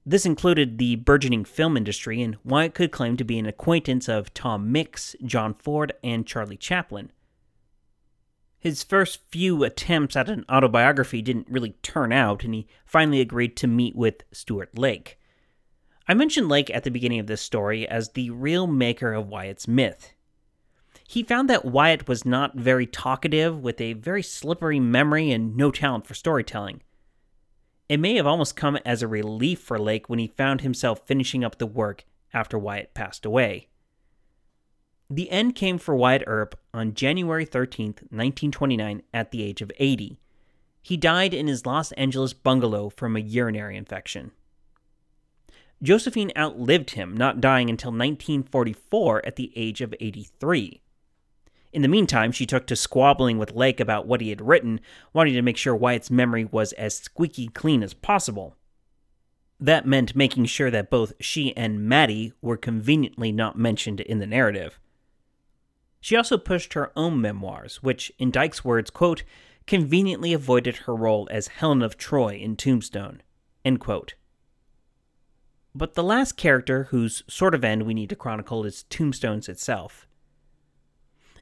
This 0.06 0.26
included 0.26 0.78
the 0.78 0.96
burgeoning 0.96 1.44
film 1.44 1.76
industry, 1.76 2.22
and 2.22 2.38
Wyatt 2.46 2.74
could 2.74 2.92
claim 2.92 3.18
to 3.18 3.26
be 3.26 3.38
an 3.38 3.46
acquaintance 3.46 4.08
of 4.08 4.34
Tom 4.34 4.72
Mix, 4.72 5.18
John 5.26 5.54
Ford, 5.54 5.92
and 6.02 6.26
Charlie 6.26 6.56
Chaplin. 6.56 7.12
His 8.58 8.84
first 8.84 9.20
few 9.28 9.66
attempts 9.66 10.16
at 10.16 10.30
an 10.30 10.46
autobiography 10.50 11.22
didn't 11.22 11.50
really 11.50 11.72
turn 11.82 12.14
out, 12.14 12.46
and 12.46 12.54
he 12.54 12.68
finally 12.86 13.20
agreed 13.20 13.58
to 13.58 13.68
meet 13.68 13.98
with 13.98 14.24
Stuart 14.32 14.78
Lake. 14.78 15.19
I 16.10 16.16
mentioned 16.16 16.50
Lake 16.50 16.72
at 16.72 16.84
the 16.84 16.90
beginning 16.90 17.20
of 17.20 17.28
this 17.28 17.40
story 17.40 17.88
as 17.88 18.10
the 18.10 18.32
real 18.32 18.66
maker 18.66 19.14
of 19.14 19.28
Wyatt's 19.28 19.68
myth. 19.68 20.14
he 21.08 21.22
found 21.22 21.48
that 21.52 21.66
Wyatt 21.66 22.08
was 22.08 22.26
not 22.26 22.56
very 22.56 22.88
talkative, 22.88 23.60
with 23.60 23.80
a 23.80 23.94
very 23.94 24.24
slippery 24.24 24.80
memory 24.80 25.32
and 25.32 25.56
no 25.56 25.70
talent 25.70 26.08
for 26.08 26.16
storytelling. 26.16 26.82
It 27.88 28.00
may 28.00 28.16
have 28.16 28.26
almost 28.26 28.56
come 28.56 28.78
as 28.78 29.04
a 29.04 29.08
relief 29.08 29.60
for 29.60 29.78
Lake 29.78 30.10
when 30.10 30.18
he 30.18 30.26
found 30.26 30.62
himself 30.62 31.06
finishing 31.06 31.44
up 31.44 31.60
the 31.60 31.68
work 31.68 32.06
after 32.34 32.58
Wyatt 32.58 32.96
passed 32.96 33.24
away. 33.24 33.68
The 35.12 35.30
end 35.30 35.54
came 35.54 35.78
for 35.78 35.96
Wyatt 35.96 36.24
Earp 36.26 36.60
on 36.74 36.96
January 36.96 37.46
13, 37.46 37.86
1929, 38.10 39.04
at 39.14 39.30
the 39.30 39.44
age 39.44 39.62
of 39.62 39.72
80. 39.78 40.20
He 40.82 40.98
died 40.98 41.36
in 41.36 41.46
his 41.46 41.68
Los 41.68 41.92
Angeles 41.92 42.34
bungalow 42.34 42.90
from 42.90 43.16
a 43.16 43.20
urinary 43.20 43.78
infection. 43.78 44.32
Josephine 45.82 46.32
outlived 46.38 46.92
him, 46.92 47.16
not 47.16 47.40
dying 47.40 47.70
until 47.70 47.92
1944 47.92 49.26
at 49.26 49.38
the 49.38 49.54
age 49.56 49.82
of 49.82 49.96
83. 50.00 50.82
In 51.72 51.82
the 51.82 51.88
meantime, 51.88 52.32
she 52.32 52.46
took 52.46 52.66
to 52.68 52.76
squabbling 52.76 53.38
with 53.38 53.54
Lake 53.56 53.80
about 53.80 54.08
what 54.08 54.22
he 54.22 54.30
had 54.30 54.42
written, 54.42 54.82
wanting 55.14 55.36
to 55.36 55.42
make 55.42 55.56
sure 55.58 55.76
Wyatt's 55.76 56.12
memory 56.12 56.44
was 56.44 56.74
as 56.74 56.98
squeaky 56.98 57.48
clean 57.48 57.84
as 57.84 57.94
possible. 57.94 58.56
That 59.60 59.86
meant 59.86 60.16
making 60.16 60.46
sure 60.46 60.72
that 60.72 60.90
both 60.90 61.14
she 61.20 61.56
and 61.56 61.88
Mattie 61.88 62.34
were 62.42 62.58
conveniently 62.58 63.32
not 63.32 63.58
mentioned 63.58 64.02
in 64.02 64.20
the 64.20 64.28
narrative. 64.28 64.80
She 66.02 66.16
also 66.16 66.38
pushed 66.38 66.74
her 66.74 66.92
own 66.96 67.22
memoirs, 67.22 67.84
which, 67.84 68.12
in 68.18 68.32
Dyke's 68.32 68.64
words, 68.66 68.90
quote, 68.90 69.24
conveniently 69.68 70.34
avoided 70.34 70.78
her 70.78 70.96
role 70.96 71.28
as 71.30 71.48
Helen 71.48 71.82
of 71.82 71.98
Troy 71.98 72.36
in 72.36 72.56
Tombstone, 72.56 73.22
end 73.64 73.80
quote. 73.80 74.16
But 75.76 75.94
the 75.94 76.04
last 76.04 76.38
character 76.38 76.86
whose 76.86 77.24
sort 77.28 77.54
of 77.54 77.64
end 77.64 77.84
we 77.84 77.94
need 77.94 78.10
to 78.10 78.16
chronicle 78.16 78.66
is 78.66 78.84
Tombstone's 78.84 79.48
itself. 79.48 80.08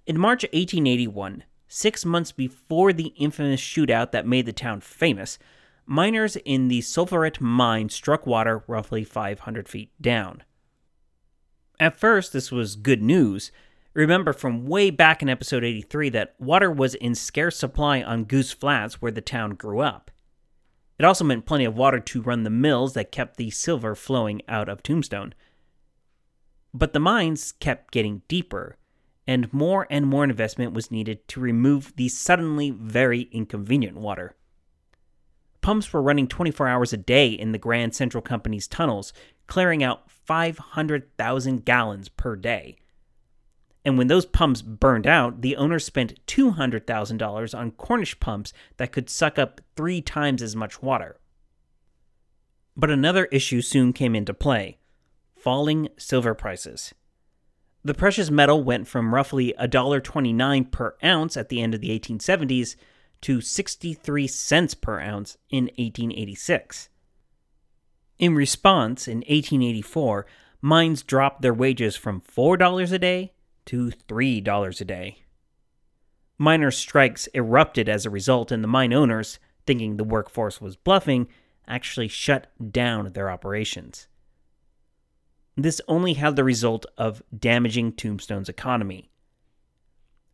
In 0.05 0.17
March 0.17 0.43
1881, 0.43 1.43
six 1.67 2.05
months 2.05 2.31
before 2.31 2.93
the 2.93 3.13
infamous 3.17 3.61
shootout 3.61 4.11
that 4.11 4.27
made 4.27 4.45
the 4.45 4.53
town 4.53 4.81
famous, 4.81 5.37
miners 5.85 6.35
in 6.37 6.67
the 6.67 6.81
Sulphuret 6.81 7.41
mine 7.41 7.89
struck 7.89 8.25
water 8.25 8.63
roughly 8.67 9.03
500 9.03 9.67
feet 9.67 9.91
down. 10.01 10.43
At 11.79 11.99
first, 11.99 12.33
this 12.33 12.51
was 12.51 12.75
good 12.75 13.01
news. 13.01 13.51
Remember 13.93 14.33
from 14.33 14.65
way 14.65 14.89
back 14.89 15.21
in 15.21 15.29
episode 15.29 15.63
83 15.63 16.09
that 16.09 16.35
water 16.39 16.71
was 16.71 16.95
in 16.95 17.15
scarce 17.15 17.57
supply 17.57 18.01
on 18.01 18.25
Goose 18.25 18.51
Flats 18.51 19.01
where 19.01 19.11
the 19.11 19.21
town 19.21 19.51
grew 19.51 19.79
up. 19.79 20.11
It 20.99 21.05
also 21.05 21.23
meant 21.23 21.45
plenty 21.45 21.65
of 21.65 21.77
water 21.77 21.99
to 21.99 22.21
run 22.21 22.43
the 22.43 22.49
mills 22.49 22.93
that 22.93 23.11
kept 23.11 23.37
the 23.37 23.49
silver 23.51 23.93
flowing 23.95 24.41
out 24.47 24.67
of 24.67 24.81
Tombstone. 24.81 25.33
But 26.73 26.93
the 26.93 26.99
mines 26.99 27.53
kept 27.53 27.91
getting 27.91 28.23
deeper, 28.27 28.77
and 29.27 29.51
more 29.53 29.85
and 29.89 30.07
more 30.07 30.23
investment 30.23 30.73
was 30.73 30.91
needed 30.91 31.27
to 31.29 31.39
remove 31.39 31.93
the 31.95 32.09
suddenly 32.09 32.71
very 32.71 33.21
inconvenient 33.31 33.97
water. 33.97 34.35
Pumps 35.61 35.91
were 35.91 36.01
running 36.01 36.27
24 36.27 36.67
hours 36.67 36.93
a 36.93 36.97
day 36.97 37.27
in 37.27 37.51
the 37.51 37.57
Grand 37.57 37.93
Central 37.93 38.21
Company's 38.21 38.67
tunnels, 38.67 39.13
clearing 39.47 39.83
out 39.83 40.09
500,000 40.09 41.65
gallons 41.65 42.09
per 42.09 42.35
day. 42.35 42.77
And 43.87 43.97
when 43.97 44.07
those 44.07 44.25
pumps 44.25 44.61
burned 44.61 45.07
out, 45.07 45.39
the 45.39 45.55
owner 45.55 45.79
spent 45.79 46.19
$200,000 46.27 47.57
on 47.57 47.71
Cornish 47.71 48.19
pumps 48.19 48.51
that 48.75 48.91
could 48.91 49.09
suck 49.09 49.39
up 49.39 49.61
three 49.77 50.01
times 50.01 50.41
as 50.41 50.57
much 50.57 50.81
water. 50.81 51.21
But 52.75 52.89
another 52.89 53.27
issue 53.27 53.61
soon 53.61 53.93
came 53.93 54.13
into 54.13 54.33
play 54.33 54.79
falling 55.37 55.87
silver 55.97 56.33
prices. 56.33 56.93
The 57.81 57.93
precious 57.93 58.29
metal 58.29 58.61
went 58.61 58.89
from 58.89 59.15
roughly 59.15 59.53
$1.29 59.57 60.69
per 60.69 60.97
ounce 61.01 61.37
at 61.37 61.47
the 61.47 61.61
end 61.61 61.73
of 61.73 61.79
the 61.79 61.97
1870s 61.97 62.75
to 63.21 63.39
63 63.39 64.27
cents 64.27 64.73
per 64.73 64.99
ounce 64.99 65.37
in 65.49 65.67
1886. 65.77 66.89
In 68.19 68.35
response, 68.35 69.07
in 69.07 69.19
1884, 69.19 70.25
mines 70.61 71.03
dropped 71.03 71.41
their 71.41 71.53
wages 71.53 71.95
from 71.95 72.19
$4 72.19 72.91
a 72.91 72.99
day 72.99 73.31
to 73.67 73.91
$3 74.07 74.81
a 74.81 74.85
day. 74.85 75.23
Miner 76.37 76.71
strikes 76.71 77.27
erupted 77.33 77.89
as 77.89 78.05
a 78.05 78.09
result, 78.09 78.51
and 78.51 78.63
the 78.63 78.67
mine 78.67 78.93
owners, 78.93 79.39
thinking 79.65 79.97
the 79.97 80.03
workforce 80.03 80.61
was 80.61 80.75
bluffing, 80.75 81.27
actually 81.67 82.07
shut 82.07 82.47
down 82.71 83.11
their 83.13 83.29
operations. 83.29 84.07
This 85.55 85.81
only 85.87 86.13
had 86.13 86.35
the 86.35 86.43
result 86.43 86.85
of 86.97 87.23
damaging 87.37 87.93
Tombstone's 87.93 88.49
economy. 88.49 89.09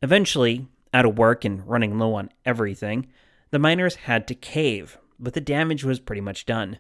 Eventually, 0.01 0.67
out 0.93 1.05
of 1.05 1.17
work 1.17 1.45
and 1.45 1.65
running 1.65 1.97
low 1.97 2.15
on 2.15 2.29
everything, 2.45 3.07
the 3.51 3.59
miners 3.59 3.95
had 3.95 4.27
to 4.27 4.35
cave, 4.35 4.97
but 5.17 5.33
the 5.33 5.41
damage 5.41 5.85
was 5.85 5.99
pretty 6.01 6.21
much 6.21 6.45
done. 6.45 6.79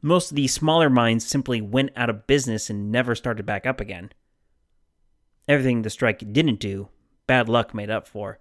Most 0.00 0.30
of 0.30 0.36
the 0.36 0.46
smaller 0.46 0.88
mines 0.88 1.26
simply 1.26 1.60
went 1.60 1.90
out 1.96 2.08
of 2.08 2.26
business 2.28 2.70
and 2.70 2.92
never 2.92 3.14
started 3.14 3.44
back 3.44 3.66
up 3.66 3.80
again. 3.80 4.12
Everything 5.50 5.82
the 5.82 5.90
strike 5.90 6.32
didn't 6.32 6.60
do, 6.60 6.88
bad 7.26 7.48
luck 7.48 7.74
made 7.74 7.90
up 7.90 8.06
for. 8.06 8.38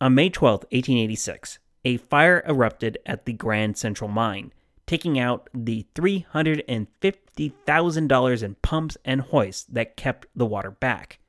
On 0.00 0.12
May 0.12 0.28
12, 0.28 0.62
1886, 0.72 1.60
a 1.84 1.98
fire 1.98 2.42
erupted 2.48 2.98
at 3.06 3.26
the 3.26 3.32
Grand 3.32 3.78
Central 3.78 4.10
Mine, 4.10 4.52
taking 4.88 5.20
out 5.20 5.48
the 5.54 5.86
$350,000 5.94 8.42
in 8.42 8.56
pumps 8.56 8.96
and 9.04 9.20
hoists 9.20 9.62
that 9.70 9.96
kept 9.96 10.26
the 10.34 10.46
water 10.46 10.72
back. 10.72 11.20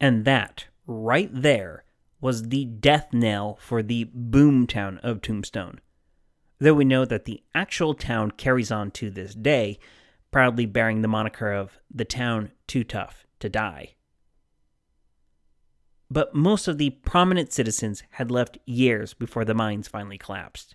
And 0.00 0.24
that, 0.24 0.64
right 0.84 1.30
there, 1.32 1.84
was 2.20 2.48
the 2.48 2.64
death 2.64 3.12
knell 3.12 3.56
for 3.60 3.84
the 3.84 4.06
boomtown 4.06 4.98
of 4.98 5.22
Tombstone. 5.22 5.80
Though 6.58 6.74
we 6.74 6.84
know 6.84 7.04
that 7.04 7.24
the 7.24 7.44
actual 7.54 7.94
town 7.94 8.32
carries 8.32 8.72
on 8.72 8.90
to 8.90 9.10
this 9.10 9.36
day, 9.36 9.78
proudly 10.30 10.66
bearing 10.66 11.02
the 11.02 11.08
moniker 11.08 11.52
of 11.52 11.78
the 11.92 12.04
town 12.04 12.52
too 12.66 12.84
tough 12.84 13.26
to 13.40 13.48
die. 13.48 13.94
But 16.10 16.34
most 16.34 16.66
of 16.66 16.78
the 16.78 16.90
prominent 16.90 17.52
citizens 17.52 18.02
had 18.10 18.30
left 18.30 18.58
years 18.66 19.14
before 19.14 19.44
the 19.44 19.54
mines 19.54 19.88
finally 19.88 20.18
collapsed. 20.18 20.74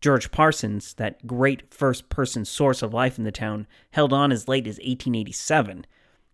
George 0.00 0.30
Parsons, 0.30 0.94
that 0.94 1.26
great 1.26 1.72
first 1.72 2.08
person 2.10 2.44
source 2.44 2.82
of 2.82 2.92
life 2.92 3.18
in 3.18 3.24
the 3.24 3.32
town, 3.32 3.66
held 3.92 4.12
on 4.12 4.32
as 4.32 4.48
late 4.48 4.66
as 4.66 4.76
1887. 4.76 5.86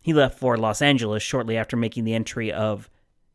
He 0.03 0.13
left 0.13 0.39
for 0.39 0.57
Los 0.57 0.83
Angeles 0.83 1.23
shortly 1.23 1.57
after 1.57 1.77
making 1.77 2.05
the 2.05 2.15
entry 2.15 2.51
of, 2.51 2.91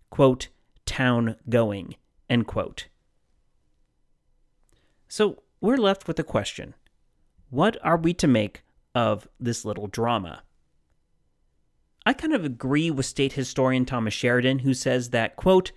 quote, 0.09 0.49
town 0.85 1.35
going, 1.47 1.95
end 2.29 2.47
quote. 2.47 2.87
So 5.07 5.43
we're 5.61 5.77
left 5.77 6.07
with 6.07 6.19
a 6.19 6.23
question 6.23 6.73
What 7.49 7.77
are 7.83 7.97
we 7.97 8.13
to 8.15 8.27
make 8.27 8.63
of 8.97 9.27
this 9.39 9.63
little 9.63 9.85
drama? 9.85 10.41
I 12.03 12.13
kind 12.13 12.33
of 12.33 12.43
agree 12.43 12.89
with 12.89 13.05
state 13.05 13.33
historian 13.33 13.85
Thomas 13.85 14.15
Sheridan, 14.15 14.59
who 14.59 14.73
says 14.73 15.11
that, 15.11 15.35
quote, 15.35 15.71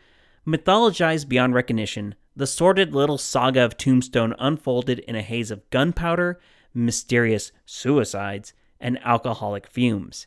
mythologized 0.46 1.28
beyond 1.28 1.54
recognition, 1.54 2.14
the 2.34 2.46
sordid 2.46 2.94
little 2.94 3.18
saga 3.18 3.60
of 3.60 3.76
Tombstone 3.76 4.34
unfolded 4.38 5.00
in 5.00 5.16
a 5.16 5.22
haze 5.22 5.50
of 5.50 5.68
gunpowder, 5.68 6.40
mysterious 6.72 7.52
suicides, 7.66 8.54
and 8.80 8.98
alcoholic 9.04 9.66
fumes. 9.66 10.26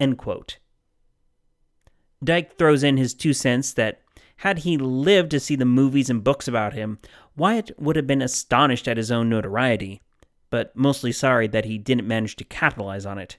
End 0.00 0.18
quote. 0.18 0.58
Dyke 2.24 2.58
throws 2.58 2.82
in 2.82 2.96
his 2.96 3.14
two 3.14 3.32
cents 3.32 3.72
that 3.74 4.00
had 4.38 4.60
he 4.60 4.76
lived 4.76 5.30
to 5.30 5.38
see 5.38 5.54
the 5.54 5.64
movies 5.64 6.10
and 6.10 6.24
books 6.24 6.48
about 6.48 6.72
him, 6.72 6.98
Wyatt 7.36 7.70
would 7.78 7.94
have 7.94 8.08
been 8.08 8.22
astonished 8.22 8.88
at 8.88 8.96
his 8.96 9.12
own 9.12 9.28
notoriety, 9.28 10.02
but 10.52 10.76
mostly 10.76 11.10
sorry 11.12 11.46
that 11.46 11.64
he 11.64 11.78
didn't 11.78 12.06
manage 12.06 12.36
to 12.36 12.44
capitalize 12.44 13.06
on 13.06 13.16
it. 13.16 13.38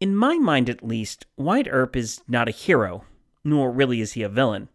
In 0.00 0.16
my 0.16 0.38
mind, 0.38 0.68
at 0.68 0.84
least, 0.84 1.24
Wyatt 1.36 1.68
Earp 1.70 1.94
is 1.94 2.20
not 2.26 2.48
a 2.48 2.50
hero, 2.50 3.04
nor 3.44 3.70
really 3.70 4.00
is 4.00 4.14
he 4.14 4.24
a 4.24 4.28
villain. 4.28 4.68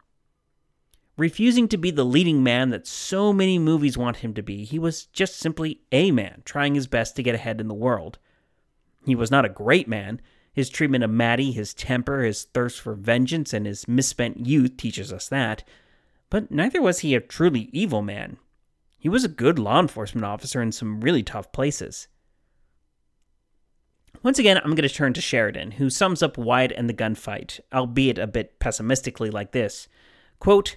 Refusing 1.17 1.67
to 1.67 1.77
be 1.77 1.91
the 1.91 2.05
leading 2.05 2.41
man 2.41 2.69
that 2.69 2.87
so 2.87 3.33
many 3.33 3.59
movies 3.59 3.97
want 3.97 4.17
him 4.17 4.33
to 4.33 4.41
be, 4.41 4.63
he 4.63 4.79
was 4.79 5.07
just 5.07 5.37
simply 5.37 5.81
a 5.91 6.09
man 6.09 6.41
trying 6.45 6.73
his 6.73 6.87
best 6.87 7.17
to 7.17 7.23
get 7.23 7.35
ahead 7.35 7.59
in 7.59 7.67
the 7.67 7.73
world. 7.73 8.17
He 9.05 9.15
was 9.15 9.29
not 9.29 9.43
a 9.43 9.49
great 9.49 9.89
man. 9.89 10.21
His 10.53 10.69
treatment 10.69 11.03
of 11.03 11.09
Mattie, 11.09 11.51
his 11.51 11.73
temper, 11.73 12.23
his 12.23 12.45
thirst 12.45 12.79
for 12.79 12.93
vengeance, 12.93 13.51
and 13.51 13.65
his 13.65 13.89
misspent 13.89 14.47
youth 14.47 14.77
teaches 14.77 15.11
us 15.11 15.27
that. 15.27 15.65
But 16.29 16.49
neither 16.49 16.81
was 16.81 16.99
he 16.99 17.13
a 17.13 17.19
truly 17.19 17.69
evil 17.73 18.01
man. 18.01 18.37
He 18.99 19.07
was 19.07 19.23
a 19.23 19.29
good 19.29 19.57
law 19.57 19.79
enforcement 19.79 20.25
officer 20.25 20.61
in 20.61 20.73
some 20.73 20.99
really 20.99 21.23
tough 21.23 21.53
places. 21.53 22.09
Once 24.21 24.37
again, 24.37 24.57
I'm 24.57 24.75
going 24.75 24.87
to 24.87 24.89
turn 24.89 25.13
to 25.13 25.21
Sheridan, 25.21 25.71
who 25.71 25.89
sums 25.89 26.21
up 26.21 26.37
Wyatt 26.37 26.73
and 26.73 26.89
the 26.89 26.93
gunfight, 26.93 27.61
albeit 27.73 28.17
a 28.17 28.27
bit 28.27 28.59
pessimistically, 28.59 29.31
like 29.31 29.53
this 29.53 29.87
Quote, 30.39 30.75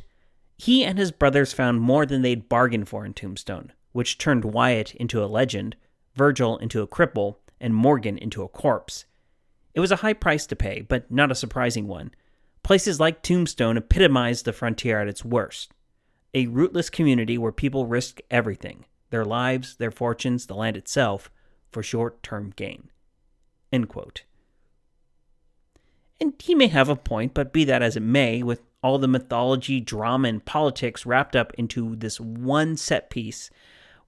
He 0.57 0.85
and 0.85 0.99
his 0.99 1.11
brothers 1.11 1.53
found 1.53 1.81
more 1.81 2.07
than 2.07 2.23
they'd 2.23 2.49
bargained 2.49 2.89
for 2.89 3.05
in 3.05 3.13
Tombstone, 3.13 3.73
which 3.91 4.19
turned 4.19 4.45
Wyatt 4.45 4.95
into 4.95 5.23
a 5.23 5.27
legend, 5.27 5.75
Virgil 6.15 6.59
into 6.59 6.81
a 6.81 6.87
cripple, 6.87 7.39
and 7.61 7.75
Morgan 7.75 8.17
into 8.17 8.45
a 8.45 8.49
corpse. 8.49 9.07
It 9.75 9.81
was 9.81 9.91
a 9.91 9.97
high 9.97 10.13
price 10.13 10.47
to 10.47 10.55
pay, 10.55 10.83
but 10.83 11.11
not 11.11 11.33
a 11.33 11.37
surprising 11.37 11.89
one. 11.89 12.13
Places 12.63 13.01
like 13.01 13.23
Tombstone 13.23 13.77
epitomized 13.77 14.45
the 14.45 14.53
frontier 14.53 15.01
at 15.01 15.09
its 15.09 15.25
worst 15.25 15.73
a 16.35 16.47
rootless 16.47 16.91
community 16.91 17.37
where 17.39 17.53
people 17.53 17.87
risk 17.87 18.21
everything 18.31 18.85
their 19.11 19.25
lives, 19.25 19.77
their 19.77 19.91
fortunes, 19.91 20.47
the 20.47 20.55
land 20.55 20.77
itself 20.77 21.31
for 21.71 21.83
short 21.83 22.23
term 22.23 22.53
gain. 22.57 22.89
And 26.21 26.35
he 26.39 26.55
may 26.55 26.69
have 26.69 26.89
a 26.89 26.97
point, 26.97 27.35
but 27.35 27.53
be 27.53 27.65
that 27.65 27.83
as 27.83 27.97
it 27.97 28.03
may, 28.03 28.43
with 28.43 28.63
all 28.83 28.99
the 28.99 29.09
mythology, 29.09 29.81
drama, 29.81 30.29
and 30.29 30.45
politics 30.45 31.07
wrapped 31.07 31.37
up 31.37 31.53
into 31.55 31.97
this 31.97 32.21
one 32.21 32.77
set 32.77 33.11
piece, 33.11 33.51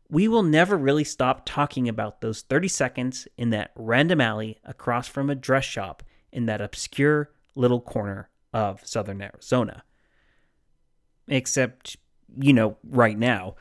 we 0.08 0.28
will 0.28 0.42
never 0.42 0.76
really 0.76 1.04
stop 1.04 1.42
talking 1.44 1.88
about 1.88 2.20
those 2.20 2.42
30 2.42 2.68
seconds 2.68 3.28
in 3.36 3.50
that 3.50 3.72
random 3.74 4.20
alley 4.20 4.58
across 4.64 5.08
from 5.08 5.30
a 5.30 5.34
dress 5.34 5.64
shop 5.64 6.02
in 6.32 6.46
that 6.46 6.60
obscure 6.60 7.30
little 7.54 7.80
corner 7.80 8.28
of 8.52 8.86
southern 8.86 9.22
Arizona. 9.22 9.82
Except, 11.26 11.96
you 12.38 12.52
know, 12.52 12.76
right 12.88 13.18
now, 13.18 13.56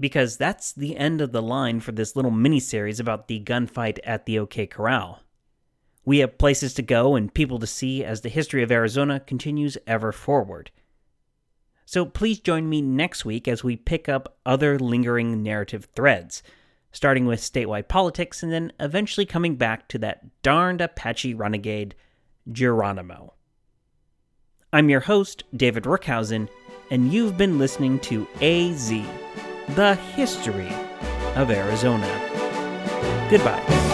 because 0.00 0.36
that's 0.36 0.72
the 0.72 0.96
end 0.96 1.20
of 1.20 1.32
the 1.32 1.42
line 1.42 1.80
for 1.80 1.92
this 1.92 2.14
little 2.14 2.30
mini 2.30 2.60
series 2.60 3.00
about 3.00 3.28
the 3.28 3.40
gunfight 3.40 3.98
at 4.04 4.26
the 4.26 4.38
OK 4.38 4.66
Corral. 4.66 5.22
We 6.04 6.18
have 6.18 6.38
places 6.38 6.72
to 6.74 6.82
go 6.82 7.16
and 7.16 7.32
people 7.32 7.58
to 7.58 7.66
see 7.66 8.02
as 8.04 8.22
the 8.22 8.28
history 8.28 8.62
of 8.62 8.72
Arizona 8.72 9.20
continues 9.20 9.76
ever 9.86 10.12
forward. 10.12 10.70
So 11.84 12.04
please 12.04 12.38
join 12.38 12.68
me 12.68 12.80
next 12.82 13.24
week 13.24 13.48
as 13.48 13.64
we 13.64 13.76
pick 13.76 14.08
up 14.08 14.38
other 14.44 14.78
lingering 14.78 15.42
narrative 15.42 15.88
threads, 15.94 16.42
starting 16.92 17.26
with 17.26 17.40
statewide 17.40 17.88
politics 17.88 18.42
and 18.42 18.52
then 18.52 18.72
eventually 18.78 19.26
coming 19.26 19.56
back 19.56 19.88
to 19.88 19.98
that 19.98 20.42
darned 20.42 20.80
Apache 20.80 21.34
renegade, 21.34 21.94
Geronimo. 22.50 23.34
I'm 24.72 24.90
your 24.90 25.00
host, 25.00 25.44
David 25.54 25.84
Rookhuyzen, 25.84 26.48
and 26.90 27.12
you've 27.12 27.36
been 27.36 27.58
listening 27.58 27.98
to 28.00 28.26
AZ, 28.40 28.90
the 29.74 29.94
history 30.14 30.72
of 31.34 31.50
Arizona. 31.50 32.08
Goodbye. 33.30 33.87